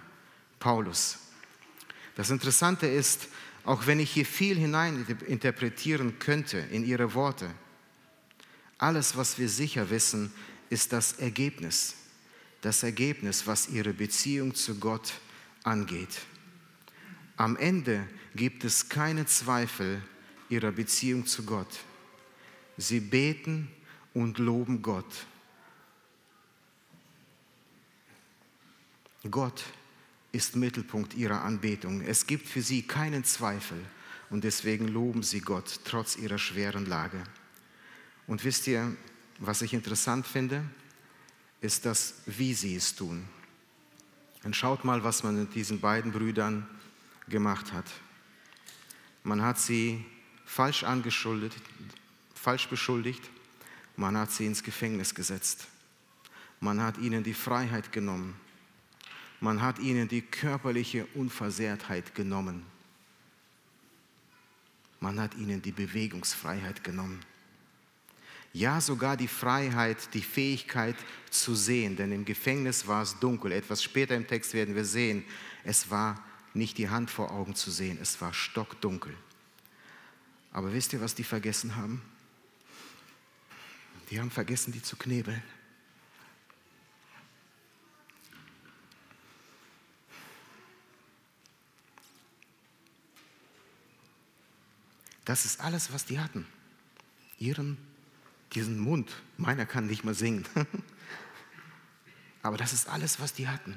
Paulus. 0.58 1.18
Das 2.14 2.30
Interessante 2.30 2.86
ist, 2.86 3.28
auch 3.64 3.86
wenn 3.86 4.00
ich 4.00 4.10
hier 4.10 4.26
viel 4.26 4.56
hinein 4.56 5.06
interpretieren 5.26 6.18
könnte 6.18 6.58
in 6.58 6.84
ihre 6.84 7.14
Worte, 7.14 7.50
alles, 8.78 9.16
was 9.16 9.38
wir 9.38 9.48
sicher 9.48 9.90
wissen, 9.90 10.32
ist 10.70 10.92
das 10.92 11.14
Ergebnis. 11.14 11.94
Das 12.60 12.82
Ergebnis, 12.82 13.46
was 13.46 13.68
ihre 13.68 13.92
Beziehung 13.92 14.54
zu 14.54 14.78
Gott 14.78 15.14
angeht. 15.62 16.22
Am 17.36 17.56
Ende 17.56 18.06
gibt 18.34 18.64
es 18.64 18.88
keine 18.88 19.26
Zweifel, 19.26 20.02
ihrer 20.48 20.72
Beziehung 20.72 21.26
zu 21.26 21.44
Gott. 21.44 21.78
Sie 22.76 23.00
beten 23.00 23.68
und 24.14 24.38
loben 24.38 24.82
Gott. 24.82 25.26
Gott 29.30 29.64
ist 30.36 30.54
Mittelpunkt 30.54 31.14
ihrer 31.14 31.42
Anbetung. 31.42 32.02
Es 32.02 32.26
gibt 32.26 32.46
für 32.46 32.60
sie 32.60 32.82
keinen 32.82 33.24
Zweifel 33.24 33.82
und 34.28 34.44
deswegen 34.44 34.86
loben 34.86 35.22
sie 35.22 35.40
Gott 35.40 35.80
trotz 35.84 36.16
ihrer 36.16 36.38
schweren 36.38 36.84
Lage. 36.84 37.24
Und 38.26 38.44
wisst 38.44 38.66
ihr, 38.66 38.94
was 39.38 39.62
ich 39.62 39.72
interessant 39.72 40.26
finde, 40.26 40.62
ist 41.62 41.86
das, 41.86 42.14
wie 42.26 42.52
sie 42.52 42.76
es 42.76 42.94
tun. 42.94 43.24
Und 44.44 44.54
schaut 44.54 44.84
mal, 44.84 45.02
was 45.02 45.22
man 45.22 45.38
mit 45.38 45.54
diesen 45.54 45.80
beiden 45.80 46.12
Brüdern 46.12 46.68
gemacht 47.28 47.72
hat. 47.72 47.86
Man 49.24 49.42
hat 49.42 49.58
sie 49.58 50.04
falsch 50.44 50.84
angeschuldet, 50.84 51.52
falsch 52.34 52.68
beschuldigt. 52.68 53.22
Man 53.96 54.16
hat 54.16 54.30
sie 54.30 54.46
ins 54.46 54.62
Gefängnis 54.62 55.14
gesetzt. 55.14 55.66
Man 56.60 56.80
hat 56.82 56.98
ihnen 56.98 57.24
die 57.24 57.34
Freiheit 57.34 57.90
genommen. 57.90 58.38
Man 59.40 59.60
hat 59.60 59.78
ihnen 59.78 60.08
die 60.08 60.22
körperliche 60.22 61.06
Unversehrtheit 61.14 62.14
genommen. 62.14 62.64
Man 65.00 65.20
hat 65.20 65.34
ihnen 65.34 65.60
die 65.60 65.72
Bewegungsfreiheit 65.72 66.82
genommen. 66.82 67.20
Ja, 68.52 68.80
sogar 68.80 69.18
die 69.18 69.28
Freiheit, 69.28 70.14
die 70.14 70.22
Fähigkeit 70.22 70.96
zu 71.30 71.54
sehen, 71.54 71.96
denn 71.96 72.10
im 72.12 72.24
Gefängnis 72.24 72.86
war 72.86 73.02
es 73.02 73.18
dunkel. 73.18 73.52
Etwas 73.52 73.82
später 73.82 74.16
im 74.16 74.26
Text 74.26 74.54
werden 74.54 74.74
wir 74.74 74.86
sehen, 74.86 75.24
es 75.62 75.90
war 75.90 76.24
nicht 76.54 76.78
die 76.78 76.88
Hand 76.88 77.10
vor 77.10 77.30
Augen 77.30 77.54
zu 77.54 77.70
sehen, 77.70 77.98
es 78.00 78.18
war 78.22 78.32
stockdunkel. 78.32 79.14
Aber 80.52 80.72
wisst 80.72 80.94
ihr, 80.94 81.02
was 81.02 81.14
die 81.14 81.24
vergessen 81.24 81.76
haben? 81.76 82.00
Die 84.10 84.18
haben 84.18 84.30
vergessen, 84.30 84.72
die 84.72 84.80
zu 84.80 84.96
knebeln. 84.96 85.42
Das 95.26 95.44
ist 95.44 95.60
alles, 95.60 95.92
was 95.92 96.06
die 96.06 96.18
hatten. 96.18 96.46
Ihren, 97.38 97.76
diesen 98.54 98.78
Mund. 98.78 99.12
Meiner 99.36 99.66
kann 99.66 99.86
nicht 99.86 100.04
mal 100.04 100.14
singen. 100.14 100.46
Aber 102.42 102.56
das 102.56 102.72
ist 102.72 102.88
alles, 102.88 103.20
was 103.20 103.34
die 103.34 103.48
hatten. 103.48 103.76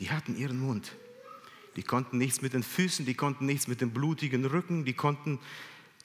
Die 0.00 0.10
hatten 0.10 0.36
ihren 0.36 0.58
Mund. 0.58 0.92
Die 1.76 1.84
konnten 1.84 2.18
nichts 2.18 2.42
mit 2.42 2.52
den 2.52 2.64
Füßen, 2.64 3.06
die 3.06 3.14
konnten 3.14 3.46
nichts 3.46 3.68
mit 3.68 3.80
dem 3.80 3.92
blutigen 3.92 4.44
Rücken, 4.44 4.84
die 4.84 4.92
konnten 4.92 5.38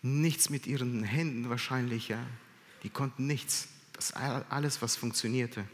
nichts 0.04 0.52
mit 0.52 0.68
ihren 0.68 1.04
Händen 1.04 1.50
wahrscheinlich, 1.50 2.10
ja. 2.10 2.24
Die 2.84 2.90
konnten 2.90 3.26
nichts. 3.26 3.70
Das 3.94 4.14
alles, 4.14 4.84
was 4.84 4.96
funktionierte, 4.96 5.66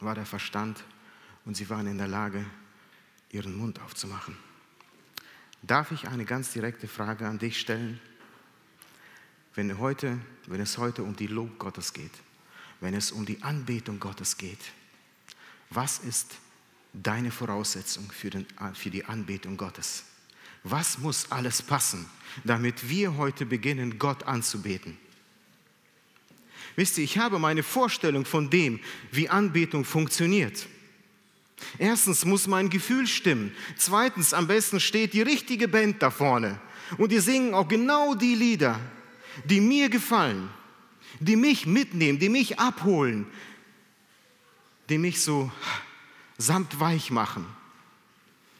war 0.00 0.14
der 0.14 0.24
Verstand 0.24 0.82
und 1.44 1.56
sie 1.56 1.68
waren 1.68 1.86
in 1.86 1.98
der 1.98 2.08
Lage, 2.08 2.46
ihren 3.30 3.54
Mund 3.54 3.80
aufzumachen. 3.82 4.36
Darf 5.62 5.90
ich 5.92 6.08
eine 6.08 6.24
ganz 6.24 6.52
direkte 6.52 6.88
Frage 6.88 7.26
an 7.26 7.38
dich 7.38 7.60
stellen? 7.60 8.00
Wenn, 9.54 9.78
heute, 9.78 10.18
wenn 10.46 10.60
es 10.60 10.78
heute 10.78 11.02
um 11.02 11.14
die 11.14 11.28
Lob 11.28 11.58
Gottes 11.58 11.92
geht, 11.92 12.10
wenn 12.80 12.94
es 12.94 13.12
um 13.12 13.24
die 13.24 13.42
Anbetung 13.42 14.00
Gottes 14.00 14.36
geht, 14.36 14.58
was 15.70 15.98
ist 15.98 16.34
deine 16.92 17.30
Voraussetzung 17.30 18.10
für, 18.10 18.30
den, 18.30 18.46
für 18.74 18.90
die 18.90 19.04
Anbetung 19.04 19.56
Gottes? 19.56 20.04
Was 20.64 20.98
muss 20.98 21.30
alles 21.30 21.62
passen, 21.62 22.06
damit 22.42 22.88
wir 22.88 23.16
heute 23.16 23.46
beginnen, 23.46 23.98
Gott 23.98 24.24
anzubeten? 24.24 24.96
Wisst 26.76 26.98
ihr, 26.98 27.04
ich 27.04 27.18
habe 27.18 27.38
meine 27.38 27.62
Vorstellung 27.62 28.24
von 28.24 28.50
dem, 28.50 28.80
wie 29.12 29.28
Anbetung 29.28 29.84
funktioniert. 29.84 30.66
Erstens 31.78 32.24
muss 32.24 32.46
mein 32.46 32.70
Gefühl 32.70 33.06
stimmen. 33.06 33.54
Zweitens, 33.76 34.34
am 34.34 34.48
besten 34.48 34.80
steht 34.80 35.12
die 35.12 35.22
richtige 35.22 35.68
Band 35.68 36.02
da 36.02 36.10
vorne. 36.10 36.58
Und 36.98 37.12
die 37.12 37.20
singen 37.20 37.54
auch 37.54 37.68
genau 37.68 38.14
die 38.14 38.34
Lieder, 38.34 38.80
die 39.44 39.60
mir 39.60 39.88
gefallen, 39.88 40.48
die 41.20 41.36
mich 41.36 41.66
mitnehmen, 41.66 42.18
die 42.18 42.28
mich 42.28 42.58
abholen, 42.58 43.26
die 44.88 44.98
mich 44.98 45.20
so 45.20 45.50
samt 46.38 46.80
weich 46.80 47.10
machen 47.10 47.46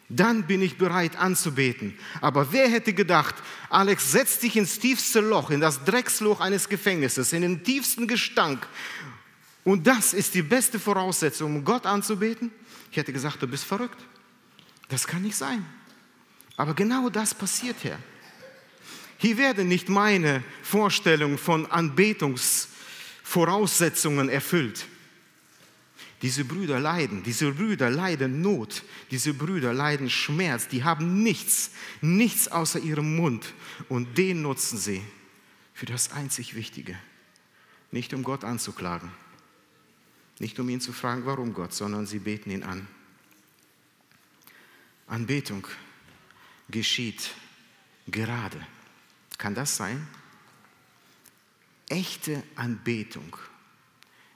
dann 0.08 0.46
bin 0.46 0.62
ich 0.62 0.76
bereit 0.76 1.16
anzubeten. 1.16 1.98
Aber 2.20 2.52
wer 2.52 2.68
hätte 2.68 2.92
gedacht, 2.92 3.34
Alex, 3.70 4.12
setz 4.12 4.38
dich 4.38 4.56
ins 4.56 4.78
tiefste 4.78 5.20
Loch, 5.20 5.50
in 5.50 5.60
das 5.60 5.84
Drecksloch 5.84 6.40
eines 6.40 6.68
Gefängnisses, 6.68 7.32
in 7.32 7.42
den 7.42 7.64
tiefsten 7.64 8.06
Gestank. 8.06 8.66
Und 9.64 9.86
das 9.86 10.12
ist 10.12 10.34
die 10.34 10.42
beste 10.42 10.78
Voraussetzung, 10.78 11.56
um 11.56 11.64
Gott 11.64 11.86
anzubeten? 11.86 12.50
Ich 12.90 12.96
hätte 12.96 13.12
gesagt, 13.12 13.42
du 13.42 13.46
bist 13.46 13.64
verrückt. 13.64 13.98
Das 14.88 15.06
kann 15.06 15.22
nicht 15.22 15.36
sein. 15.36 15.64
Aber 16.56 16.74
genau 16.74 17.08
das 17.08 17.34
passiert 17.34 17.76
hier. 17.80 17.98
Hier 19.24 19.38
werden 19.38 19.68
nicht 19.68 19.88
meine 19.88 20.44
Vorstellungen 20.62 21.38
von 21.38 21.64
Anbetungsvoraussetzungen 21.64 24.28
erfüllt. 24.28 24.84
Diese 26.20 26.44
Brüder 26.44 26.78
leiden, 26.78 27.22
diese 27.22 27.52
Brüder 27.52 27.88
leiden 27.88 28.42
Not, 28.42 28.82
diese 29.10 29.32
Brüder 29.32 29.72
leiden 29.72 30.10
Schmerz, 30.10 30.68
die 30.68 30.84
haben 30.84 31.22
nichts, 31.22 31.70
nichts 32.02 32.48
außer 32.48 32.80
ihrem 32.80 33.16
Mund 33.16 33.54
und 33.88 34.18
den 34.18 34.42
nutzen 34.42 34.76
sie 34.76 35.00
für 35.72 35.86
das 35.86 36.12
einzig 36.12 36.54
Wichtige. 36.54 36.98
Nicht 37.92 38.12
um 38.12 38.24
Gott 38.24 38.44
anzuklagen, 38.44 39.10
nicht 40.38 40.60
um 40.60 40.68
ihn 40.68 40.82
zu 40.82 40.92
fragen, 40.92 41.24
warum 41.24 41.54
Gott, 41.54 41.72
sondern 41.72 42.04
sie 42.04 42.18
beten 42.18 42.50
ihn 42.50 42.62
an. 42.62 42.86
Anbetung 45.06 45.66
geschieht 46.68 47.30
gerade. 48.06 48.60
Kann 49.38 49.54
das 49.54 49.76
sein? 49.76 50.06
Echte 51.88 52.42
Anbetung 52.56 53.36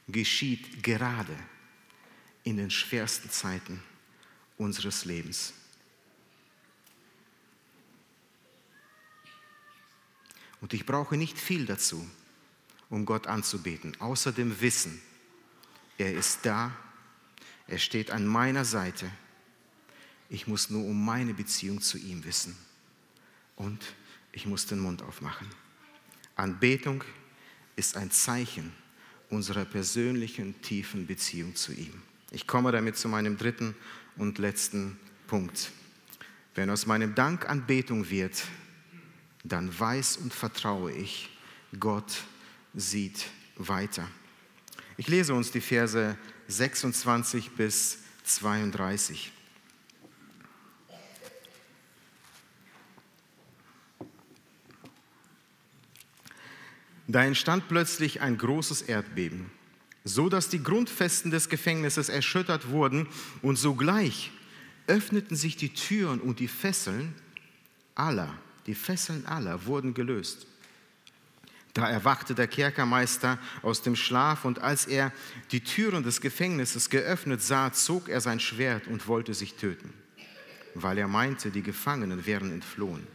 geschieht 0.07 0.83
gerade 0.83 1.37
in 2.45 2.57
den 2.57 2.71
schwersten 2.71 3.31
Zeiten 3.31 3.83
unseres 4.57 5.05
Lebens. 5.05 5.53
Und 10.61 10.75
ich 10.75 10.85
brauche 10.85 11.17
nicht 11.17 11.39
viel 11.39 11.67
dazu, 11.67 12.09
um 12.91 13.05
Gott 13.07 13.27
anzubeten, 13.27 13.99
außer 14.01 14.33
dem 14.33 14.61
Wissen, 14.61 15.01
er 15.99 16.15
ist 16.15 16.41
da, 16.45 16.77
er 17.67 17.79
steht 17.79 18.11
an 18.11 18.27
meiner 18.27 18.65
Seite. 18.65 19.11
Ich 20.31 20.47
muss 20.47 20.71
nur 20.71 20.85
um 20.85 21.05
meine 21.05 21.35
Beziehung 21.35 21.81
zu 21.81 21.99
ihm 21.99 22.25
wissen. 22.25 22.57
Und 23.57 23.85
ich 24.33 24.47
muss 24.47 24.67
den 24.67 24.79
Mund 24.79 25.03
aufmachen. 25.03 25.47
Anbetung 26.37 27.05
ist 27.77 27.97
ein 27.97 28.11
Zeichen 28.11 28.73
unserer 29.31 29.65
persönlichen, 29.65 30.61
tiefen 30.63 31.07
Beziehung 31.07 31.55
zu 31.55 31.73
ihm. 31.73 32.03
Ich 32.31 32.47
komme 32.47 32.73
damit 32.73 32.97
zu 32.97 33.09
meinem 33.09 33.37
dritten 33.37 33.75
und 34.17 34.39
letzten 34.39 34.99
Punkt. 35.27 35.71
Wenn 36.55 36.71
aus 36.71 36.87
meinem 36.87 37.15
Dank 37.15 37.49
Anbetung 37.49 38.11
wird, 38.11 38.45
dann 39.45 39.79
weiß 39.79 40.19
und 40.19 40.35
vertraue 40.35 40.93
ich, 40.93 41.31
Gott 41.79 42.25
sieht 42.75 43.27
weiter. 43.57 44.09
Ich 44.97 45.09
lese 45.09 45.35
uns 45.35 45.51
die 45.51 45.61
Verse 45.61 46.17
26 46.49 47.51
bis 47.53 47.99
32. 48.25 49.33
Da 57.09 57.25
entstand 57.25 57.69
plötzlich 57.69 58.21
ein 58.21 58.39
großes 58.39 58.83
Erdbeben 58.83 59.51
so 60.09 60.29
dass 60.29 60.49
die 60.49 60.63
Grundfesten 60.63 61.31
des 61.31 61.49
Gefängnisses 61.49 62.09
erschüttert 62.09 62.69
wurden 62.71 63.07
und 63.43 63.57
sogleich 63.57 64.33
öffneten 64.87 65.37
sich 65.37 65.57
die 65.57 65.75
Türen 65.75 66.21
und 66.21 66.41
die 66.41 66.49
Fesseln 66.49 67.15
aller, 67.95 68.33
die 68.67 68.75
Fesseln 68.75 69.27
aller 69.27 69.67
wurden 69.67 69.95
gelöst. 69.95 70.47
Da 71.75 71.89
erwachte 71.89 72.35
der 72.35 72.49
Kerkermeister 72.49 73.39
aus 73.63 73.83
dem 73.83 73.95
Schlaf 73.95 74.45
und 74.45 74.61
als 74.61 74.87
er 74.87 75.13
die 75.53 75.61
Türen 75.61 76.03
des 76.03 76.21
Gefängnisses 76.21 76.91
geöffnet 76.91 77.43
sah, 77.43 77.73
zog 77.73 78.09
er 78.09 78.21
sein 78.21 78.41
Schwert 78.41 78.87
und 78.89 79.07
wollte 79.07 79.35
sich 79.35 79.55
töten, 79.55 79.93
weil 80.75 80.99
er 80.99 81.09
meinte, 81.09 81.51
die 81.51 81.63
Gefangenen 81.63 82.25
wären 82.27 82.51
entflohen. 82.51 83.07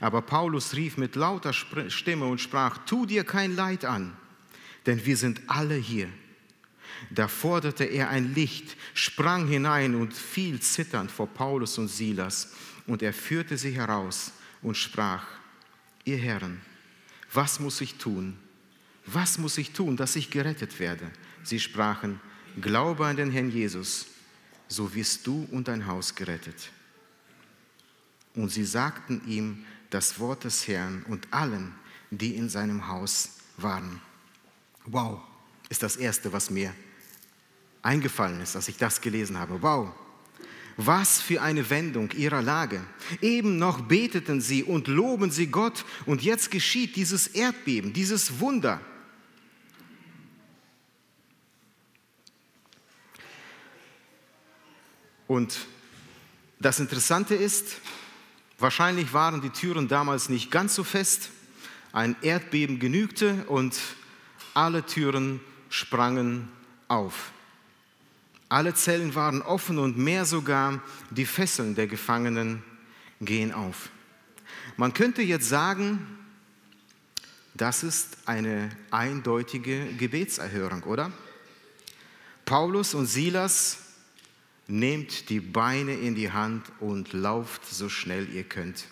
Aber 0.00 0.22
Paulus 0.22 0.74
rief 0.74 0.96
mit 0.96 1.16
lauter 1.16 1.52
Stimme 1.52 2.26
und 2.26 2.40
sprach, 2.40 2.78
tu 2.86 3.06
dir 3.06 3.24
kein 3.24 3.54
Leid 3.54 3.84
an, 3.84 4.16
denn 4.86 5.04
wir 5.04 5.16
sind 5.16 5.40
alle 5.46 5.74
hier. 5.74 6.08
Da 7.10 7.28
forderte 7.28 7.84
er 7.84 8.10
ein 8.10 8.34
Licht, 8.34 8.76
sprang 8.94 9.48
hinein 9.48 9.94
und 9.94 10.14
fiel 10.14 10.60
zitternd 10.60 11.10
vor 11.10 11.26
Paulus 11.26 11.78
und 11.78 11.88
Silas. 11.88 12.52
Und 12.86 13.02
er 13.02 13.12
führte 13.12 13.56
sie 13.56 13.72
heraus 13.72 14.32
und 14.62 14.76
sprach, 14.76 15.24
ihr 16.04 16.16
Herren, 16.16 16.60
was 17.32 17.60
muss 17.60 17.80
ich 17.80 17.96
tun? 17.96 18.36
Was 19.06 19.38
muss 19.38 19.58
ich 19.58 19.72
tun, 19.72 19.96
dass 19.96 20.16
ich 20.16 20.30
gerettet 20.30 20.78
werde? 20.78 21.10
Sie 21.42 21.58
sprachen, 21.58 22.20
glaube 22.60 23.06
an 23.06 23.16
den 23.16 23.30
Herrn 23.30 23.50
Jesus, 23.50 24.06
so 24.68 24.94
wirst 24.94 25.26
du 25.26 25.48
und 25.50 25.68
dein 25.68 25.86
Haus 25.86 26.14
gerettet. 26.14 26.70
Und 28.34 28.50
sie 28.50 28.64
sagten 28.64 29.22
ihm 29.26 29.64
das 29.94 30.18
Wort 30.18 30.44
des 30.44 30.66
Herrn 30.68 31.04
und 31.08 31.32
allen, 31.32 31.74
die 32.10 32.36
in 32.36 32.48
seinem 32.48 32.88
Haus 32.88 33.30
waren. 33.56 34.00
Wow, 34.86 35.20
ist 35.68 35.82
das 35.82 35.96
Erste, 35.96 36.32
was 36.32 36.50
mir 36.50 36.74
eingefallen 37.82 38.40
ist, 38.40 38.56
als 38.56 38.68
ich 38.68 38.76
das 38.78 39.00
gelesen 39.00 39.38
habe. 39.38 39.60
Wow, 39.60 39.92
was 40.76 41.20
für 41.20 41.42
eine 41.42 41.68
Wendung 41.68 42.10
ihrer 42.12 42.40
Lage. 42.40 42.82
Eben 43.20 43.58
noch 43.58 43.82
beteten 43.82 44.40
sie 44.40 44.64
und 44.64 44.88
loben 44.88 45.30
sie 45.30 45.48
Gott 45.48 45.84
und 46.06 46.22
jetzt 46.22 46.50
geschieht 46.50 46.96
dieses 46.96 47.26
Erdbeben, 47.26 47.92
dieses 47.92 48.40
Wunder. 48.40 48.80
Und 55.28 55.66
das 56.60 56.80
Interessante 56.80 57.34
ist, 57.34 57.76
wahrscheinlich 58.62 59.12
waren 59.12 59.40
die 59.40 59.50
Türen 59.50 59.88
damals 59.88 60.28
nicht 60.28 60.50
ganz 60.50 60.74
so 60.74 60.84
fest. 60.84 61.30
Ein 61.92 62.16
Erdbeben 62.22 62.78
genügte 62.78 63.44
und 63.48 63.78
alle 64.54 64.86
Türen 64.86 65.40
sprangen 65.68 66.48
auf. 66.88 67.32
Alle 68.48 68.74
Zellen 68.74 69.14
waren 69.14 69.42
offen 69.42 69.78
und 69.78 69.98
mehr 69.98 70.24
sogar 70.24 70.82
die 71.10 71.26
Fesseln 71.26 71.74
der 71.74 71.86
Gefangenen 71.86 72.62
gehen 73.20 73.52
auf. 73.52 73.90
Man 74.76 74.94
könnte 74.94 75.22
jetzt 75.22 75.48
sagen, 75.48 76.18
das 77.54 77.82
ist 77.82 78.16
eine 78.26 78.70
eindeutige 78.90 79.86
Gebetserhörung, 79.94 80.82
oder? 80.84 81.12
Paulus 82.44 82.94
und 82.94 83.06
Silas, 83.06 83.78
nehmt 84.66 85.28
die 85.28 85.40
Beine 85.40 85.94
in 85.94 86.14
die 86.14 86.30
Hand 86.30 86.64
und 86.80 87.12
lauft 87.12 87.66
so 87.66 87.88
schnell 87.88 88.28
ihr 88.32 88.44
könnt. 88.44 88.86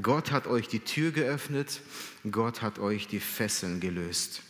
Gott 0.00 0.30
hat 0.30 0.46
euch 0.46 0.68
die 0.68 0.80
Tür 0.80 1.10
geöffnet, 1.10 1.80
Gott 2.30 2.62
hat 2.62 2.78
euch 2.78 3.08
die 3.08 3.20
Fesseln 3.20 3.80
gelöst. 3.80 4.42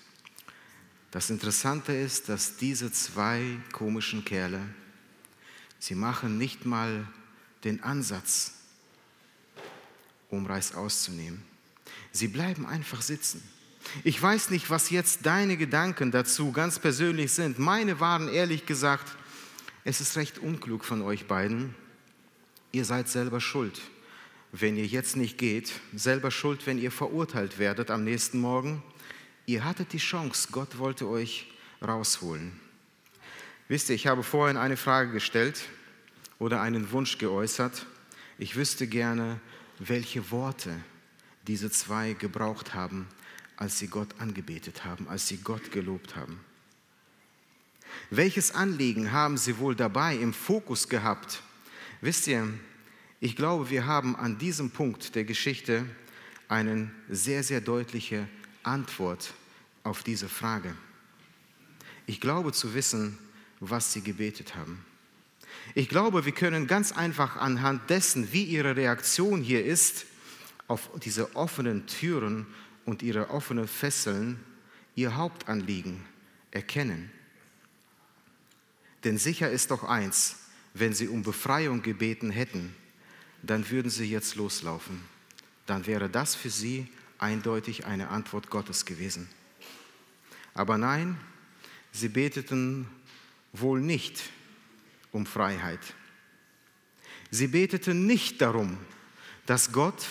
Das 1.11 1.31
Interessante 1.31 1.93
ist, 1.93 2.29
dass 2.29 2.57
diese 2.57 2.93
zwei 2.93 3.59
komischen 3.73 4.25
Kerle, 4.25 4.61
sie 5.79 5.95
machen 5.95 6.39
nicht 6.39 6.67
mal 6.67 7.07
den 7.65 7.83
Ansatz, 7.83 8.53
um 10.29 10.47
Reis 10.47 10.75
auszunehmen. 10.75 11.43
Sie 12.13 12.29
bleiben 12.29 12.67
einfach 12.67 13.03
sitzen. 13.03 13.43
Ich 14.05 14.21
weiß 14.21 14.51
nicht, 14.51 14.71
was 14.71 14.91
jetzt 14.91 15.27
deine 15.27 15.57
Gedanken 15.57 16.11
dazu 16.11 16.53
ganz 16.53 16.79
persönlich 16.79 17.33
sind. 17.33 17.59
Meine 17.59 17.99
waren 17.99 18.29
ehrlich 18.29 18.67
gesagt, 18.67 19.17
es 19.85 20.01
ist 20.01 20.17
recht 20.17 20.39
unklug 20.39 20.85
von 20.85 21.03
euch 21.03 21.27
beiden. 21.27 21.75
Ihr 22.73 22.85
seid 22.85 23.09
selber 23.09 23.41
schuld, 23.41 23.81
wenn 24.53 24.77
ihr 24.77 24.87
jetzt 24.87 25.17
nicht 25.17 25.39
geht, 25.39 25.73
selber 25.95 26.31
schuld, 26.31 26.67
wenn 26.67 26.79
ihr 26.79 26.91
verurteilt 26.91 27.59
werdet 27.59 27.91
am 27.91 28.05
nächsten 28.05 28.39
Morgen 28.39 28.83
Ihr 29.51 29.65
hattet 29.65 29.93
die 29.93 29.99
Chance, 29.99 30.47
Gott 30.53 30.79
wollte 30.79 31.09
euch 31.09 31.49
rausholen. 31.83 32.53
Wisst 33.67 33.89
ihr, 33.89 33.97
ich 33.97 34.07
habe 34.07 34.23
vorhin 34.23 34.57
eine 34.57 34.77
Frage 34.77 35.11
gestellt 35.11 35.63
oder 36.39 36.61
einen 36.61 36.93
Wunsch 36.93 37.19
geäußert. 37.19 37.85
Ich 38.39 38.55
wüsste 38.55 38.87
gerne, 38.87 39.41
welche 39.81 40.31
Worte 40.31 40.77
diese 41.49 41.69
zwei 41.69 42.13
gebraucht 42.13 42.75
haben, 42.75 43.09
als 43.57 43.81
sie 43.81 43.89
Gott 43.89 44.21
angebetet 44.21 44.85
haben, 44.85 45.09
als 45.09 45.27
sie 45.27 45.39
Gott 45.39 45.73
gelobt 45.73 46.15
haben. 46.15 46.39
Welches 48.11 48.55
Anliegen 48.55 49.13
haben 49.13 49.37
sie 49.37 49.59
wohl 49.59 49.75
dabei 49.75 50.17
im 50.17 50.33
Fokus 50.33 50.89
gehabt? 50.89 51.43
Wisst 52.01 52.27
ihr, 52.27 52.49
ich 53.21 53.37
glaube, 53.37 53.71
wir 53.71 53.87
haben 53.87 54.17
an 54.17 54.39
diesem 54.39 54.71
Punkt 54.71 55.15
der 55.15 55.25
Geschichte 55.25 55.85
eine 56.49 56.91
sehr, 57.09 57.43
sehr 57.43 57.61
deutliche 57.61 58.29
Antwort 58.63 59.35
auf 59.85 60.03
diese 60.03 60.29
Frage. 60.29 60.75
Ich 62.07 62.21
glaube 62.21 62.53
zu 62.53 62.75
wissen, 62.75 63.19
was 63.61 63.93
sie 63.93 64.03
gebetet 64.03 64.57
haben. 64.57 64.85
Ich 65.75 65.89
glaube, 65.89 66.25
wir 66.25 66.33
können 66.33 66.67
ganz 66.67 66.93
einfach 66.93 67.37
anhand 67.37 67.91
dessen, 67.91 68.33
wie 68.33 68.45
ihre 68.45 68.77
Reaktion 68.77 69.43
hier 69.43 69.65
ist, 69.65 70.07
auf 70.67 70.91
diese 71.03 71.37
offenen 71.37 71.87
Türen 71.87 72.47
und 72.85 73.03
ihre 73.03 73.31
offenen 73.31 73.69
Fesseln, 73.69 74.41
ihr 74.95 75.17
Hauptanliegen 75.17 76.01
erkennen. 76.51 77.11
Denn 79.05 79.19
sicher 79.19 79.51
ist 79.51 79.71
doch 79.71 79.85
eins, 79.85 80.37
wenn 80.75 80.93
sie 80.93 81.09
um 81.09 81.23
Befreiung 81.23 81.83
gebeten 81.83 82.31
hätten, 82.31 82.75
dann 83.43 83.69
würden 83.71 83.91
sie 83.91 84.05
jetzt 84.05 84.37
loslaufen. 84.37 85.01
Dann 85.67 85.87
wäre 85.87 86.11
das 86.11 86.35
für 86.35 86.51
sie 86.51 86.87
eindeutig 87.19 87.87
eine 87.87 88.09
Antwort 88.09 88.51
Gottes 88.51 88.85
gewesen. 88.85 89.29
Aber 90.55 90.79
nein, 90.79 91.17
sie 91.93 92.09
beteten 92.09 92.89
wohl 93.53 93.81
nicht 93.81 94.23
um 95.13 95.27
Freiheit. 95.27 95.81
Sie 97.31 97.47
beteten 97.47 98.07
nicht 98.07 98.41
darum, 98.41 98.79
dass 99.47 99.73
Gott 99.73 100.07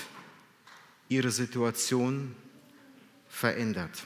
ihre 1.09 1.31
Situation 1.31 2.35
verändert. 3.27 4.05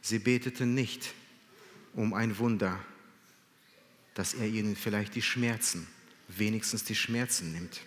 Sie 0.00 0.18
beteten 0.18 0.74
nicht 0.74 1.14
um 1.94 2.14
ein 2.14 2.38
Wunder, 2.38 2.78
dass 4.14 4.34
er 4.34 4.46
ihnen 4.46 4.76
vielleicht 4.76 5.14
die 5.14 5.22
Schmerzen, 5.22 5.86
wenigstens 6.28 6.84
die 6.84 6.94
Schmerzen 6.94 7.52
nimmt. 7.52 7.80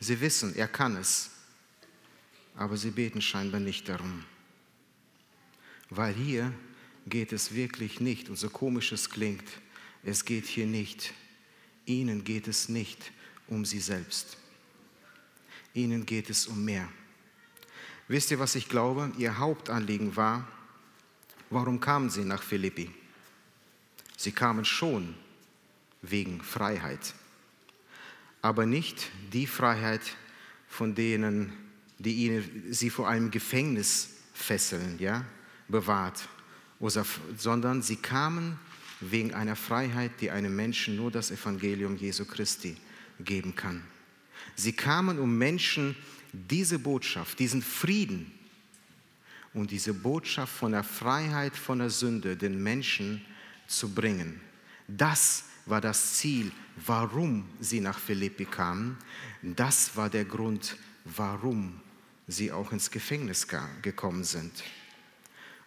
Sie 0.00 0.20
wissen, 0.20 0.54
er 0.56 0.68
kann 0.68 0.96
es, 0.96 1.30
aber 2.56 2.76
sie 2.76 2.90
beten 2.90 3.22
scheinbar 3.22 3.60
nicht 3.60 3.88
darum. 3.88 4.24
Weil 5.90 6.14
hier 6.14 6.52
geht 7.06 7.32
es 7.32 7.54
wirklich 7.54 8.00
nicht, 8.00 8.28
und 8.28 8.36
so 8.36 8.50
komisch 8.50 8.92
es 8.92 9.10
klingt, 9.10 9.44
es 10.02 10.24
geht 10.24 10.46
hier 10.46 10.66
nicht, 10.66 11.12
ihnen 11.86 12.24
geht 12.24 12.48
es 12.48 12.68
nicht 12.68 13.12
um 13.48 13.64
sie 13.64 13.80
selbst. 13.80 14.36
Ihnen 15.74 16.04
geht 16.04 16.30
es 16.30 16.46
um 16.46 16.64
mehr. 16.64 16.88
Wisst 18.08 18.30
ihr, 18.30 18.38
was 18.38 18.54
ich 18.54 18.68
glaube? 18.68 19.10
Ihr 19.16 19.38
Hauptanliegen 19.38 20.16
war, 20.16 20.46
warum 21.48 21.80
kamen 21.80 22.10
sie 22.10 22.24
nach 22.24 22.42
Philippi? 22.42 22.90
Sie 24.22 24.30
kamen 24.30 24.64
schon 24.64 25.16
wegen 26.00 26.40
Freiheit, 26.42 27.12
aber 28.40 28.66
nicht 28.66 29.10
die 29.32 29.48
Freiheit, 29.48 30.00
von 30.68 30.94
denen, 30.94 31.52
die 31.98 32.12
ihnen, 32.26 32.72
sie 32.72 32.88
vor 32.88 33.08
einem 33.08 33.32
Gefängnis 33.32 34.10
fesseln, 34.32 35.00
ja, 35.00 35.24
bewahrt, 35.66 36.28
sondern 37.36 37.82
sie 37.82 37.96
kamen 37.96 38.60
wegen 39.00 39.34
einer 39.34 39.56
Freiheit, 39.56 40.12
die 40.20 40.30
einem 40.30 40.54
Menschen 40.54 40.94
nur 40.94 41.10
das 41.10 41.32
Evangelium 41.32 41.96
Jesu 41.96 42.24
Christi 42.24 42.76
geben 43.18 43.56
kann. 43.56 43.82
Sie 44.54 44.72
kamen, 44.72 45.18
um 45.18 45.36
Menschen 45.36 45.96
diese 46.32 46.78
Botschaft, 46.78 47.40
diesen 47.40 47.60
Frieden 47.60 48.30
und 49.52 49.72
diese 49.72 49.92
Botschaft 49.92 50.54
von 50.54 50.70
der 50.70 50.84
Freiheit 50.84 51.56
von 51.56 51.80
der 51.80 51.90
Sünde 51.90 52.36
den 52.36 52.62
Menschen 52.62 53.20
zu 53.72 53.88
bringen. 53.88 54.40
Das 54.88 55.44
war 55.66 55.80
das 55.80 56.14
Ziel, 56.14 56.52
warum 56.86 57.48
sie 57.60 57.80
nach 57.80 57.98
Philippi 57.98 58.44
kamen. 58.44 58.96
Das 59.42 59.96
war 59.96 60.10
der 60.10 60.24
Grund, 60.24 60.76
warum 61.04 61.80
sie 62.26 62.52
auch 62.52 62.72
ins 62.72 62.90
Gefängnis 62.90 63.46
gekommen 63.82 64.24
sind. 64.24 64.52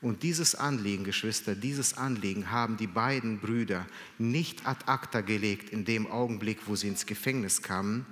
Und 0.02 0.24
dieses 0.24 0.56
Anliegen, 0.56 1.04
Geschwister, 1.04 1.56
dieses 1.56 1.96
Anliegen 1.96 2.52
haben 2.52 2.78
die 2.78 2.88
beiden 2.88 3.40
Brüder 3.40 3.86
nicht 4.18 4.68
ad 4.68 4.86
acta 4.86 5.22
gelegt 5.22 5.70
in 5.70 5.86
dem 5.86 6.08
Augenblick, 6.12 6.60
wo 6.68 6.76
sie 6.76 6.90
ins 6.90 7.06
Gefängnis 7.06 7.62
kamen, 7.62 8.06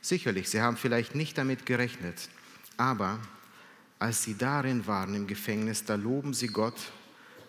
Sicherlich, 0.00 0.48
sie 0.48 0.60
haben 0.60 0.76
vielleicht 0.76 1.14
nicht 1.14 1.36
damit 1.38 1.66
gerechnet, 1.66 2.28
aber 2.76 3.20
als 3.98 4.22
sie 4.22 4.36
darin 4.36 4.86
waren 4.86 5.14
im 5.14 5.26
Gefängnis, 5.26 5.84
da 5.84 5.96
loben 5.96 6.34
sie 6.34 6.46
Gott 6.46 6.92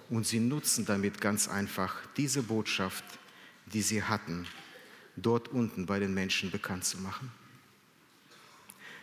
und 0.10 0.26
sie 0.26 0.40
nutzen 0.40 0.86
damit 0.86 1.22
ganz 1.22 1.48
einfach 1.48 1.96
diese 2.18 2.44
Botschaft, 2.44 3.04
die 3.68 3.82
sie 3.82 4.04
hatten, 4.04 4.48
dort 5.16 5.50
unten 5.50 5.86
bei 5.86 6.00
den 6.00 6.14
Menschen 6.14 6.52
bekannt 6.52 6.86
zu 6.86 6.98
machen. 7.00 7.32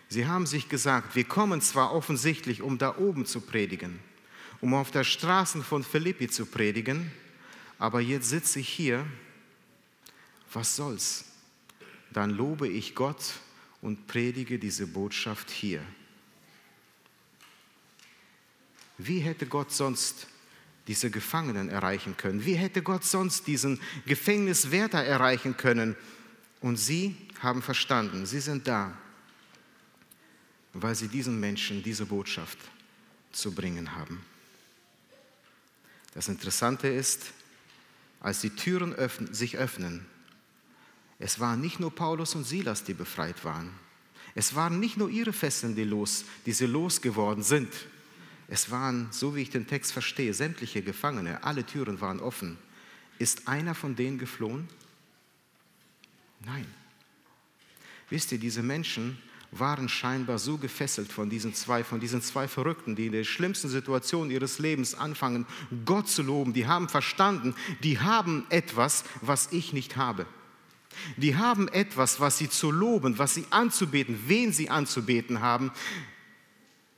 Sie 0.08 0.26
haben 0.26 0.46
sich 0.46 0.68
gesagt, 0.68 1.16
wir 1.16 1.24
kommen 1.24 1.60
zwar 1.60 1.92
offensichtlich, 1.92 2.62
um 2.62 2.78
da 2.78 2.96
oben 2.96 3.26
zu 3.26 3.40
predigen, 3.40 3.98
um 4.60 4.74
auf 4.74 4.90
der 4.90 5.04
Straße 5.04 5.62
von 5.62 5.82
Philippi 5.82 6.28
zu 6.28 6.46
predigen, 6.46 7.10
aber 7.78 8.00
jetzt 8.00 8.28
sitze 8.28 8.60
ich 8.60 8.68
hier, 8.68 9.04
was 10.52 10.76
soll's? 10.76 11.26
dann 12.16 12.30
lobe 12.30 12.66
ich 12.66 12.94
Gott 12.94 13.34
und 13.82 14.06
predige 14.06 14.58
diese 14.58 14.86
Botschaft 14.86 15.50
hier. 15.50 15.82
Wie 18.96 19.18
hätte 19.18 19.46
Gott 19.46 19.70
sonst 19.70 20.26
diese 20.86 21.10
Gefangenen 21.10 21.68
erreichen 21.68 22.16
können? 22.16 22.44
Wie 22.44 22.54
hätte 22.54 22.82
Gott 22.82 23.04
sonst 23.04 23.46
diesen 23.46 23.80
Gefängniswärter 24.06 25.02
erreichen 25.02 25.56
können? 25.56 25.96
Und 26.60 26.76
sie 26.76 27.16
haben 27.40 27.62
verstanden, 27.62 28.26
sie 28.26 28.40
sind 28.40 28.66
da, 28.66 28.96
weil 30.72 30.94
sie 30.94 31.08
diesen 31.08 31.38
Menschen 31.40 31.82
diese 31.82 32.06
Botschaft 32.06 32.58
zu 33.32 33.52
bringen 33.52 33.94
haben. 33.94 34.22
Das 36.14 36.28
Interessante 36.28 36.88
ist, 36.88 37.32
als 38.20 38.40
die 38.40 38.50
Türen 38.50 38.94
öffnen, 38.94 39.34
sich 39.34 39.58
öffnen, 39.58 40.06
es 41.18 41.40
waren 41.40 41.60
nicht 41.60 41.80
nur 41.80 41.94
Paulus 41.94 42.34
und 42.34 42.44
Silas, 42.44 42.84
die 42.84 42.94
befreit 42.94 43.44
waren. 43.44 43.70
Es 44.34 44.54
waren 44.54 44.80
nicht 44.80 44.96
nur 44.96 45.08
ihre 45.08 45.32
Fesseln, 45.32 45.74
die, 45.74 45.84
los, 45.84 46.24
die 46.44 46.52
sie 46.52 46.66
losgeworden 46.66 47.42
sind. 47.42 47.72
Es 48.48 48.70
waren, 48.70 49.08
so 49.10 49.34
wie 49.34 49.42
ich 49.42 49.50
den 49.50 49.66
Text 49.66 49.92
verstehe, 49.92 50.32
sämtliche 50.32 50.82
Gefangene. 50.82 51.42
Alle 51.42 51.64
Türen 51.64 52.00
waren 52.00 52.20
offen. 52.20 52.58
Ist 53.18 53.48
einer 53.48 53.74
von 53.74 53.96
denen 53.96 54.18
geflohen? 54.18 54.68
Nein. 56.44 56.66
Wisst 58.08 58.30
ihr, 58.30 58.38
diese 58.38 58.62
Menschen 58.62 59.18
waren 59.50 59.88
scheinbar 59.88 60.38
so 60.38 60.58
gefesselt 60.58 61.10
von 61.10 61.30
diesen 61.30 61.54
zwei, 61.54 61.82
von 61.82 61.98
diesen 61.98 62.22
zwei 62.22 62.46
Verrückten, 62.46 62.94
die 62.94 63.06
in 63.06 63.12
der 63.12 63.24
schlimmsten 63.24 63.68
Situation 63.68 64.30
ihres 64.30 64.58
Lebens 64.58 64.94
anfangen, 64.94 65.46
Gott 65.84 66.08
zu 66.08 66.22
loben. 66.22 66.52
Die 66.52 66.66
haben 66.66 66.88
verstanden, 66.88 67.54
die 67.82 67.98
haben 67.98 68.46
etwas, 68.50 69.04
was 69.22 69.52
ich 69.52 69.72
nicht 69.72 69.96
habe. 69.96 70.26
Die 71.16 71.36
haben 71.36 71.68
etwas, 71.68 72.20
was 72.20 72.38
sie 72.38 72.48
zu 72.48 72.70
loben, 72.70 73.18
was 73.18 73.34
sie 73.34 73.44
anzubeten, 73.50 74.18
wen 74.26 74.52
sie 74.52 74.70
anzubeten 74.70 75.40
haben. 75.40 75.72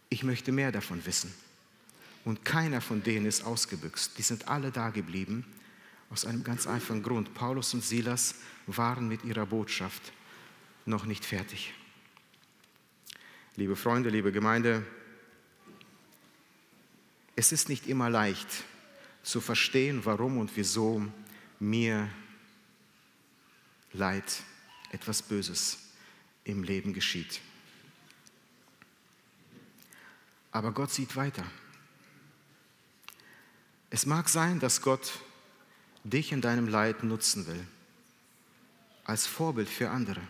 Ich 0.09 0.23
möchte 0.23 0.53
mehr 0.53 0.73
davon 0.73 1.05
wissen. 1.05 1.33
Und 2.25 2.45
keiner 2.45 2.81
von 2.81 3.03
denen 3.03 3.27
ist 3.27 3.45
ausgebüxt. 3.45 4.19
Die 4.19 4.23
sind 4.23 4.49
alle 4.49 4.71
da 4.71 4.91
geblieben. 4.91 5.45
Aus 6.11 6.25
einem 6.25 6.45
ganz 6.45 6.67
einfachen 6.67 7.03
Grund. 7.03 7.35
Paulus 7.35 7.75
und 7.75 7.85
Silas 7.85 8.37
waren 8.67 9.09
mit 9.09 9.25
ihrer 9.25 9.47
Botschaft 9.47 10.13
noch 10.87 11.05
nicht 11.05 11.25
fertig. 11.25 11.75
Liebe 13.57 13.77
Freunde, 13.77 14.09
liebe 14.09 14.33
Gemeinde, 14.33 14.85
es 17.37 17.53
ist 17.53 17.69
nicht 17.69 17.87
immer 17.87 18.09
leicht 18.09 18.49
zu 19.23 19.41
verstehen, 19.41 20.05
warum 20.05 20.39
und 20.39 20.57
wieso 20.57 21.07
mir 21.61 22.09
Leid, 23.93 24.43
etwas 24.93 25.23
Böses 25.23 25.79
im 26.45 26.63
Leben 26.63 26.93
geschieht. 26.93 27.41
Aber 30.59 30.73
Gott 30.73 30.91
sieht 30.91 31.15
weiter. 31.15 31.45
Es 33.91 34.05
mag 34.05 34.29
sein, 34.29 34.59
dass 34.59 34.83
Gott 34.83 35.13
dich 36.03 36.33
in 36.33 36.41
deinem 36.41 36.67
Leid 36.67 37.05
nutzen 37.05 37.47
will, 37.47 37.65
als 39.05 39.27
Vorbild 39.27 39.69
für 39.69 39.91
andere. 39.91 40.21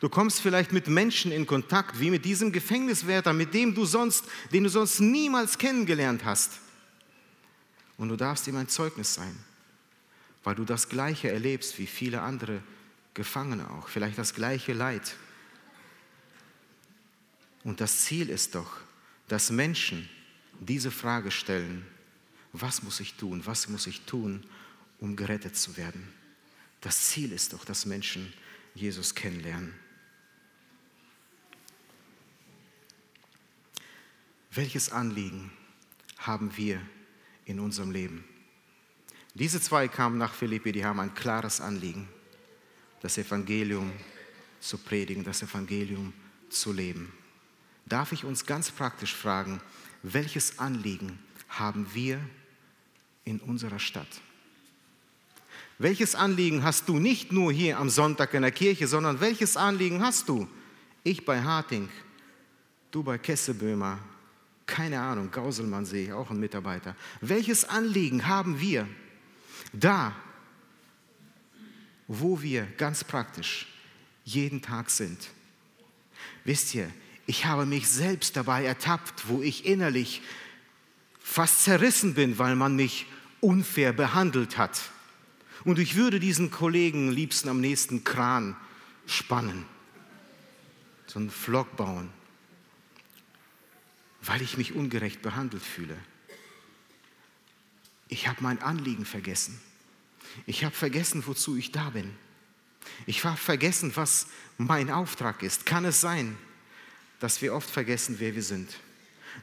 Du 0.00 0.08
kommst 0.08 0.40
vielleicht 0.40 0.72
mit 0.72 0.88
Menschen 0.88 1.30
in 1.30 1.46
Kontakt, 1.46 2.00
wie 2.00 2.10
mit 2.10 2.24
diesem 2.24 2.52
Gefängniswärter, 2.52 3.34
mit 3.34 3.52
dem 3.52 3.74
du 3.74 3.84
sonst, 3.84 4.24
den 4.52 4.64
du 4.64 4.70
sonst 4.70 5.00
niemals 5.00 5.58
kennengelernt 5.58 6.24
hast. 6.24 6.60
Und 7.98 8.08
du 8.08 8.16
darfst 8.16 8.46
ihm 8.46 8.56
ein 8.56 8.68
Zeugnis 8.68 9.14
sein 9.14 9.36
weil 10.48 10.54
du 10.54 10.64
das 10.64 10.88
Gleiche 10.88 11.30
erlebst 11.30 11.78
wie 11.78 11.86
viele 11.86 12.22
andere 12.22 12.62
Gefangene 13.12 13.70
auch, 13.70 13.88
vielleicht 13.88 14.16
das 14.16 14.32
gleiche 14.32 14.72
Leid. 14.72 15.14
Und 17.64 17.82
das 17.82 18.04
Ziel 18.04 18.30
ist 18.30 18.54
doch, 18.54 18.78
dass 19.28 19.50
Menschen 19.50 20.08
diese 20.60 20.90
Frage 20.90 21.30
stellen, 21.30 21.86
was 22.52 22.82
muss 22.82 23.00
ich 23.00 23.14
tun, 23.14 23.42
was 23.44 23.68
muss 23.68 23.86
ich 23.86 24.02
tun, 24.02 24.44
um 24.98 25.16
gerettet 25.16 25.56
zu 25.56 25.76
werden. 25.76 26.08
Das 26.80 27.08
Ziel 27.08 27.32
ist 27.32 27.52
doch, 27.52 27.64
dass 27.64 27.86
Menschen 27.86 28.32
Jesus 28.74 29.14
kennenlernen. 29.14 29.74
Welches 34.50 34.90
Anliegen 34.90 35.52
haben 36.18 36.56
wir 36.56 36.80
in 37.44 37.60
unserem 37.60 37.90
Leben? 37.90 38.24
Diese 39.34 39.60
zwei 39.60 39.86
kamen 39.88 40.18
nach 40.18 40.34
Philippi, 40.34 40.72
die 40.72 40.84
haben 40.84 40.98
ein 40.98 41.14
klares 41.14 41.60
Anliegen, 41.60 42.08
das 43.00 43.18
Evangelium 43.18 43.92
zu 44.58 44.78
predigen, 44.78 45.22
das 45.22 45.42
Evangelium 45.42 46.12
zu 46.48 46.72
leben. 46.72 47.12
Darf 47.88 48.12
ich 48.12 48.24
uns 48.24 48.44
ganz 48.44 48.70
praktisch 48.70 49.14
fragen, 49.14 49.60
welches 50.02 50.58
Anliegen 50.58 51.18
haben 51.48 51.86
wir 51.94 52.20
in 53.24 53.40
unserer 53.40 53.78
Stadt? 53.78 54.20
Welches 55.78 56.14
Anliegen 56.14 56.64
hast 56.64 56.88
du 56.88 56.98
nicht 56.98 57.32
nur 57.32 57.52
hier 57.52 57.78
am 57.78 57.88
Sonntag 57.88 58.34
in 58.34 58.42
der 58.42 58.50
Kirche, 58.50 58.88
sondern 58.88 59.20
welches 59.20 59.56
Anliegen 59.56 60.02
hast 60.02 60.28
du? 60.28 60.48
Ich 61.04 61.24
bei 61.24 61.40
Harting, 61.40 61.88
du 62.90 63.02
bei 63.02 63.16
Kesseböhmer, 63.16 63.98
keine 64.66 65.00
Ahnung, 65.00 65.30
Gauselmann 65.30 65.86
sehe 65.86 66.06
ich, 66.06 66.12
auch 66.12 66.30
ein 66.30 66.40
Mitarbeiter. 66.40 66.94
Welches 67.20 67.64
Anliegen 67.64 68.26
haben 68.26 68.60
wir 68.60 68.86
da, 69.72 70.14
wo 72.06 72.42
wir 72.42 72.66
ganz 72.76 73.04
praktisch 73.04 73.66
jeden 74.24 74.60
Tag 74.60 74.90
sind? 74.90 75.28
Wisst 76.44 76.74
ihr, 76.74 76.90
ich 77.28 77.44
habe 77.44 77.66
mich 77.66 77.86
selbst 77.86 78.36
dabei 78.36 78.64
ertappt, 78.64 79.28
wo 79.28 79.42
ich 79.42 79.66
innerlich 79.66 80.22
fast 81.20 81.62
zerrissen 81.62 82.14
bin, 82.14 82.38
weil 82.38 82.56
man 82.56 82.74
mich 82.74 83.04
unfair 83.40 83.92
behandelt 83.92 84.56
hat. 84.56 84.80
Und 85.64 85.78
ich 85.78 85.94
würde 85.94 86.20
diesen 86.20 86.50
Kollegen 86.50 87.10
liebsten 87.10 87.50
am 87.50 87.60
nächsten 87.60 88.02
Kran 88.02 88.56
spannen, 89.06 89.66
so 91.06 91.18
einen 91.18 91.30
Flock 91.30 91.76
bauen, 91.76 92.08
weil 94.22 94.40
ich 94.40 94.56
mich 94.56 94.72
ungerecht 94.72 95.20
behandelt 95.20 95.62
fühle. 95.62 95.98
Ich 98.08 98.26
habe 98.26 98.38
mein 98.40 98.62
Anliegen 98.62 99.04
vergessen. 99.04 99.60
Ich 100.46 100.64
habe 100.64 100.74
vergessen, 100.74 101.22
wozu 101.26 101.58
ich 101.58 101.72
da 101.72 101.90
bin. 101.90 102.10
Ich 103.04 103.22
habe 103.22 103.36
vergessen, 103.36 103.92
was 103.96 104.28
mein 104.56 104.90
Auftrag 104.90 105.42
ist. 105.42 105.66
Kann 105.66 105.84
es 105.84 106.00
sein, 106.00 106.38
dass 107.20 107.42
wir 107.42 107.54
oft 107.54 107.68
vergessen, 107.68 108.16
wer 108.18 108.34
wir 108.34 108.42
sind? 108.42 108.70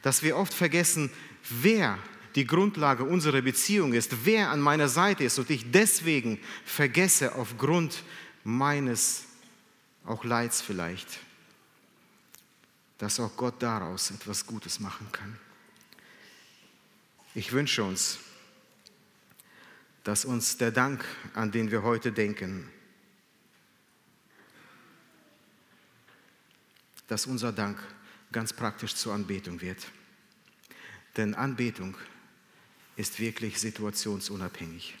Dass 0.02 0.22
wir 0.22 0.36
oft 0.36 0.54
vergessen, 0.54 1.10
wer 1.48 1.98
die 2.34 2.46
Grundlage 2.46 3.04
unserer 3.04 3.40
Beziehung 3.40 3.94
ist, 3.94 4.24
wer 4.24 4.50
an 4.50 4.60
meiner 4.60 4.88
Seite 4.88 5.24
ist 5.24 5.38
und 5.38 5.48
ich 5.50 5.70
deswegen 5.70 6.38
vergesse 6.64 7.34
aufgrund 7.34 8.02
meines 8.44 9.24
auch 10.04 10.22
Leids 10.24 10.60
vielleicht, 10.60 11.18
dass 12.98 13.18
auch 13.18 13.36
Gott 13.36 13.54
daraus 13.60 14.10
etwas 14.10 14.46
Gutes 14.46 14.80
machen 14.80 15.08
kann. 15.12 15.38
Ich 17.34 17.52
wünsche 17.52 17.82
uns, 17.82 18.18
dass 20.04 20.24
uns 20.24 20.56
der 20.56 20.70
Dank, 20.70 21.04
an 21.34 21.50
den 21.50 21.70
wir 21.70 21.82
heute 21.82 22.12
denken, 22.12 22.70
dass 27.06 27.26
unser 27.26 27.52
Dank 27.52 27.78
ganz 28.32 28.52
praktisch 28.52 28.94
zur 28.94 29.14
Anbetung 29.14 29.60
wird. 29.60 29.86
Denn 31.16 31.34
Anbetung 31.34 31.96
ist 32.96 33.20
wirklich 33.20 33.58
situationsunabhängig. 33.58 34.94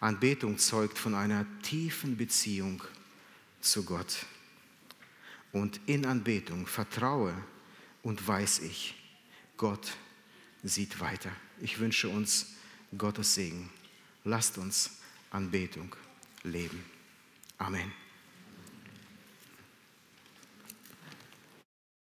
Anbetung 0.00 0.58
zeugt 0.58 0.98
von 0.98 1.14
einer 1.14 1.46
tiefen 1.62 2.16
Beziehung 2.16 2.82
zu 3.60 3.84
Gott. 3.84 4.26
Und 5.52 5.80
in 5.86 6.06
Anbetung 6.06 6.66
vertraue 6.66 7.34
und 8.02 8.26
weiß 8.26 8.60
ich, 8.60 8.94
Gott 9.56 9.92
sieht 10.62 11.00
weiter. 11.00 11.30
Ich 11.60 11.78
wünsche 11.78 12.08
uns 12.08 12.54
Gottes 12.96 13.34
Segen. 13.34 13.70
Lasst 14.24 14.58
uns 14.58 14.98
Anbetung 15.30 15.94
leben. 16.42 16.82
Amen. 17.58 17.99